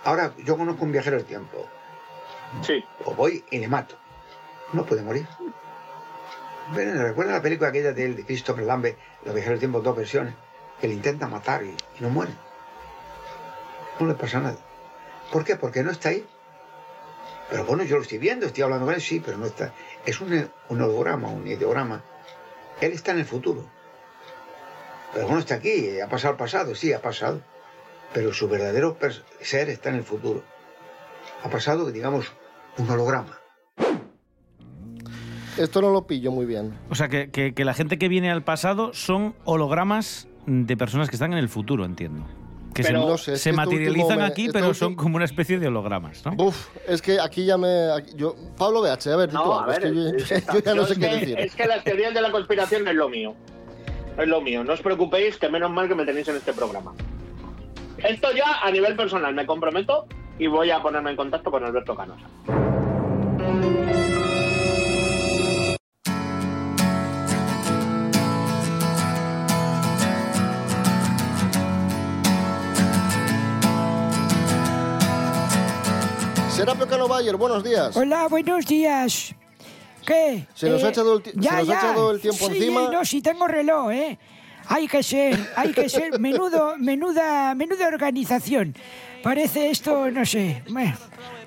ahora 0.04 0.32
yo 0.44 0.56
conozco 0.56 0.84
un 0.84 0.92
viajero 0.92 1.16
del 1.16 1.26
tiempo. 1.26 1.66
Sí. 2.62 2.82
O 3.04 3.14
voy 3.14 3.44
y 3.50 3.58
le 3.58 3.68
mato. 3.68 3.96
No 4.72 4.84
puede 4.84 5.02
morir. 5.02 5.26
¿recuerda 6.74 7.32
la 7.32 7.42
película 7.42 7.70
aquella 7.70 7.92
de 7.92 8.24
Christopher 8.24 8.64
Lambert, 8.64 8.98
Los 9.24 9.34
viajeros 9.34 9.54
del 9.54 9.60
tiempo, 9.60 9.80
dos 9.80 9.96
versiones? 9.96 10.34
Que 10.80 10.88
le 10.88 10.94
intenta 10.94 11.26
matar 11.26 11.64
y, 11.64 11.74
no 12.00 12.10
muere. 12.10 12.32
No 13.98 14.06
le 14.06 14.14
pasa 14.14 14.40
nada. 14.40 14.58
¿Por 15.32 15.44
qué? 15.44 15.56
Porque 15.56 15.82
no 15.82 15.90
está 15.90 16.10
ahí. 16.10 16.26
Pero 17.50 17.64
bueno, 17.64 17.82
yo 17.84 17.96
lo 17.96 18.02
estoy 18.02 18.18
viendo, 18.18 18.46
estoy 18.46 18.62
hablando 18.62 18.84
con 18.84 18.94
él, 18.94 19.00
sí, 19.00 19.20
pero 19.24 19.38
no 19.38 19.46
está. 19.46 19.72
Es 20.04 20.20
un, 20.20 20.50
un 20.68 20.82
holograma, 20.82 21.28
un 21.28 21.46
ideograma. 21.46 22.02
Él 22.80 22.92
está 22.92 23.12
en 23.12 23.20
el 23.20 23.24
futuro. 23.24 23.64
Pero 25.14 25.26
bueno, 25.26 25.40
está 25.40 25.56
aquí, 25.56 25.98
ha 26.00 26.08
pasado 26.08 26.32
el 26.32 26.38
pasado, 26.38 26.74
sí, 26.74 26.92
ha 26.92 27.00
pasado. 27.00 27.40
Pero 28.12 28.32
su 28.32 28.48
verdadero 28.48 28.96
ser 29.40 29.70
está 29.70 29.88
en 29.88 29.96
el 29.96 30.04
futuro. 30.04 30.42
Ha 31.42 31.48
pasado, 31.48 31.90
digamos, 31.90 32.32
un 32.76 32.90
holograma. 32.90 33.37
Esto 35.58 35.82
no 35.82 35.90
lo 35.90 36.06
pillo 36.06 36.30
muy 36.30 36.46
bien. 36.46 36.72
O 36.90 36.94
sea, 36.94 37.08
que, 37.08 37.30
que- 37.30 37.52
que 37.54 37.64
la 37.64 37.74
gente 37.74 37.98
que 37.98 38.08
viene 38.08 38.30
al 38.30 38.42
pasado 38.42 38.92
son 38.94 39.34
hologramas 39.44 40.28
de 40.46 40.76
personas 40.76 41.08
que 41.10 41.16
están 41.16 41.32
en 41.32 41.38
el 41.38 41.48
futuro, 41.48 41.84
entiendo. 41.84 42.24
Que 42.74 42.82
Pero- 42.82 43.02
se, 43.02 43.06
No 43.08 43.18
sé, 43.18 43.32
es 43.34 43.40
se 43.42 43.52
materializan 43.52 44.18
me- 44.18 44.24
aquí, 44.24 44.42
esto 44.46 44.52
pero 44.52 44.72
son 44.74 44.94
como 44.94 45.16
una 45.16 45.24
especie 45.24 45.58
de 45.58 45.66
hologramas, 45.68 46.24
¿no? 46.24 46.34
Uf, 46.44 46.68
es 46.86 47.02
que 47.02 47.18
aquí 47.18 47.44
ya 47.44 47.58
me... 47.58 47.90
aquí- 47.90 48.12
yo, 48.16 48.36
Pablo 48.56 48.82
BH, 48.82 49.08
a 49.12 49.16
ver, 49.16 49.30
di 49.30 49.36
tú 49.36 49.42
No, 49.42 49.54
a 49.58 49.64
algo, 49.64 49.72
es 49.72 49.80
ver, 49.80 49.92
que 49.92 49.94
yo, 49.96 50.08
es- 50.16 50.32
es- 50.32 50.46
yo 50.46 50.58
ya 50.60 50.74
no 50.74 50.84
sé 50.86 50.92
es 50.92 50.98
qué 50.98 51.08
que- 51.08 51.16
decir. 51.16 51.38
Es 51.40 51.54
que 51.56 51.66
las 51.66 51.82
teorías 51.82 52.14
de 52.14 52.20
la 52.20 52.30
conspiración 52.30 52.86
es 52.86 52.94
lo 52.94 53.08
mío. 53.08 53.34
Es 54.16 54.28
lo 54.28 54.40
mío. 54.40 54.62
No 54.64 54.72
os 54.74 54.80
preocupéis, 54.80 55.36
que 55.38 55.48
menos 55.48 55.70
mal 55.70 55.88
que 55.88 55.94
me 55.94 56.04
tenéis 56.04 56.28
en 56.28 56.36
este 56.36 56.52
programa. 56.52 56.92
Esto 57.98 58.28
ya 58.32 58.60
a 58.62 58.70
nivel 58.70 58.94
personal, 58.96 59.34
me 59.34 59.44
comprometo 59.46 60.06
y 60.38 60.46
voy 60.46 60.70
a 60.70 60.80
ponerme 60.80 61.10
en 61.10 61.16
contacto 61.16 61.50
con 61.50 61.64
Alberto 61.64 61.96
Canosa. 61.96 62.26
Serapio 76.58 76.88
Cano 76.88 77.06
Bayer, 77.06 77.36
buenos 77.36 77.62
días. 77.62 77.96
Hola, 77.96 78.26
buenos 78.26 78.66
días. 78.66 79.32
¿Qué? 80.04 80.44
Se 80.54 80.68
nos 80.68 80.82
ha 80.82 80.88
echado 80.88 81.14
el 81.18 81.22
ti- 81.22 81.30
se 81.30 81.40
ya, 81.40 81.52
nos 81.52 81.60
ha 81.60 81.62
ya. 81.72 81.78
echado 81.78 82.10
el 82.10 82.20
tiempo 82.20 82.48
Sí, 82.48 82.56
encima. 82.56 82.90
No, 82.90 83.04
si 83.04 83.22
tengo 83.22 83.46
reloj, 83.46 83.92
¿eh? 83.92 84.18
Hay 84.66 84.88
que 84.88 85.02
ser, 85.04 85.38
hay 85.54 85.72
que 85.72 85.88
ser 85.88 86.18
menudo, 86.18 86.74
menuda, 86.76 87.54
menuda 87.54 87.86
organización. 87.86 88.74
Parece 89.22 89.70
esto, 89.70 90.10
no 90.10 90.26
sé, 90.26 90.64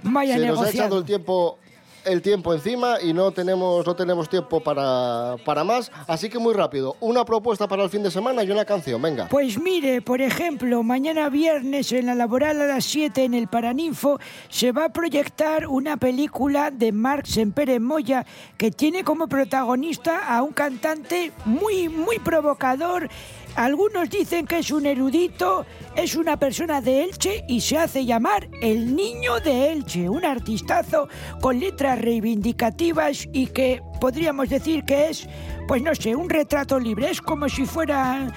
vaya 0.03 0.37
Se 0.37 0.45
nos 0.45 0.59
ha 0.61 0.69
echado 0.69 0.69
negociado. 0.69 0.97
el 0.99 1.03
tiempo 1.05 1.59
el 2.05 2.21
tiempo 2.21 2.53
encima 2.53 3.01
y 3.01 3.13
no 3.13 3.31
tenemos 3.31 3.85
no 3.85 3.95
tenemos 3.95 4.29
tiempo 4.29 4.61
para, 4.61 5.35
para 5.45 5.63
más, 5.63 5.91
así 6.07 6.29
que 6.29 6.39
muy 6.39 6.53
rápido, 6.53 6.95
una 6.99 7.25
propuesta 7.25 7.67
para 7.67 7.83
el 7.83 7.89
fin 7.89 8.03
de 8.03 8.11
semana 8.11 8.43
y 8.43 8.51
una 8.51 8.65
canción, 8.65 9.01
venga. 9.01 9.27
Pues 9.29 9.59
mire, 9.59 10.01
por 10.01 10.21
ejemplo, 10.21 10.83
mañana 10.83 11.29
viernes 11.29 11.91
en 11.91 12.07
la 12.07 12.15
laboral 12.15 12.61
a 12.61 12.67
las 12.67 12.85
7 12.85 13.23
en 13.23 13.33
el 13.33 13.47
Paraninfo 13.47 14.19
se 14.49 14.71
va 14.71 14.85
a 14.85 14.89
proyectar 14.89 15.67
una 15.67 15.97
película 15.97 16.71
de 16.71 16.91
Marc 16.91 17.25
Sempere 17.25 17.79
Moya 17.79 18.25
que 18.57 18.71
tiene 18.71 19.03
como 19.03 19.27
protagonista 19.27 20.27
a 20.27 20.43
un 20.43 20.53
cantante 20.53 21.31
muy, 21.45 21.89
muy 21.89 22.19
provocador. 22.19 23.09
Algunos 23.55 24.09
dicen 24.09 24.45
que 24.45 24.59
es 24.59 24.71
un 24.71 24.85
erudito, 24.85 25.65
es 25.95 26.15
una 26.15 26.37
persona 26.37 26.81
de 26.81 27.03
Elche 27.03 27.43
y 27.47 27.61
se 27.61 27.77
hace 27.77 28.05
llamar 28.05 28.49
el 28.61 28.95
niño 28.95 29.39
de 29.39 29.73
Elche, 29.73 30.09
un 30.09 30.23
artistazo 30.23 31.09
con 31.41 31.59
letras 31.59 31.99
reivindicativas 31.99 33.27
y 33.33 33.47
que 33.47 33.81
podríamos 33.99 34.49
decir 34.49 34.83
que 34.85 35.09
es, 35.09 35.27
pues 35.67 35.81
no 35.81 35.93
sé, 35.93 36.15
un 36.15 36.29
retrato 36.29 36.79
libre, 36.79 37.11
es 37.11 37.21
como 37.21 37.49
si 37.49 37.65
fuera 37.65 38.31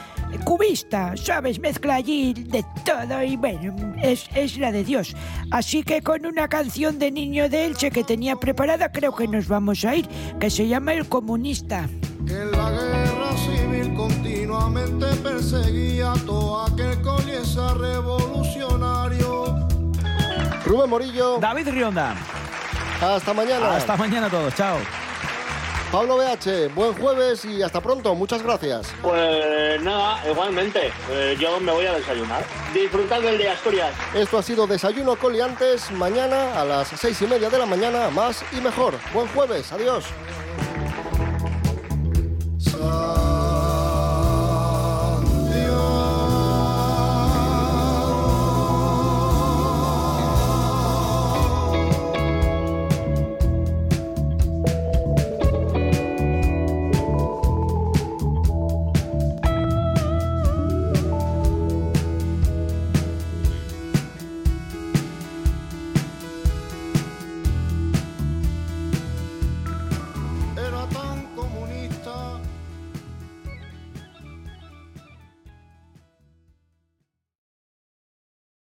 cubista, 0.44 1.16
¿sabes? 1.16 1.60
Mezcla 1.60 1.94
allí 1.94 2.34
de 2.34 2.64
todo 2.84 3.22
y 3.22 3.36
bueno, 3.36 3.94
es, 4.02 4.26
es 4.34 4.58
la 4.58 4.72
de 4.72 4.84
Dios. 4.84 5.14
Así 5.50 5.84
que 5.84 6.02
con 6.02 6.26
una 6.26 6.48
canción 6.48 6.98
de 6.98 7.10
Niño 7.10 7.48
de 7.48 7.66
Elche 7.66 7.90
que 7.90 8.02
tenía 8.02 8.36
preparada 8.36 8.90
creo 8.90 9.14
que 9.14 9.28
nos 9.28 9.46
vamos 9.46 9.84
a 9.84 9.94
ir, 9.94 10.08
que 10.40 10.50
se 10.50 10.66
llama 10.66 10.92
El 10.94 11.08
Comunista. 11.08 11.88
La 12.26 12.70
guerra 12.70 13.36
continuamente 13.94 15.06
perseguía 15.22 16.12
a 16.12 16.16
todo 16.26 16.62
aquel 16.62 16.98
revolucionario. 17.78 19.66
Rubén 20.64 20.90
Morillo. 20.90 21.38
David 21.38 21.68
Rionda. 21.68 22.14
Hasta 23.00 23.32
mañana. 23.34 23.76
Hasta 23.76 23.96
mañana 23.96 24.26
a 24.26 24.30
todos. 24.30 24.54
Chao. 24.54 24.78
Pablo 25.92 26.16
BH, 26.16 26.74
buen 26.74 26.92
jueves 26.94 27.44
y 27.44 27.62
hasta 27.62 27.80
pronto. 27.80 28.16
Muchas 28.16 28.42
gracias. 28.42 28.92
Pues 29.00 29.80
nada, 29.82 30.18
igualmente. 30.28 30.90
eh, 31.10 31.36
yo 31.38 31.60
me 31.60 31.70
voy 31.70 31.86
a 31.86 31.92
desayunar. 31.94 32.44
Disfrutad 32.72 33.20
del 33.20 33.38
día, 33.38 33.52
Asturias. 33.52 33.94
Esto 34.12 34.38
ha 34.38 34.42
sido 34.42 34.66
Desayuno 34.66 35.14
Coliantes. 35.14 35.92
Mañana 35.92 36.60
a 36.60 36.64
las 36.64 36.88
seis 36.88 37.22
y 37.22 37.28
media 37.28 37.48
de 37.48 37.58
la 37.58 37.66
mañana, 37.66 38.10
más 38.10 38.44
y 38.50 38.60
mejor. 38.60 38.94
Buen 39.12 39.28
jueves. 39.28 39.70
Adiós. 39.70 40.04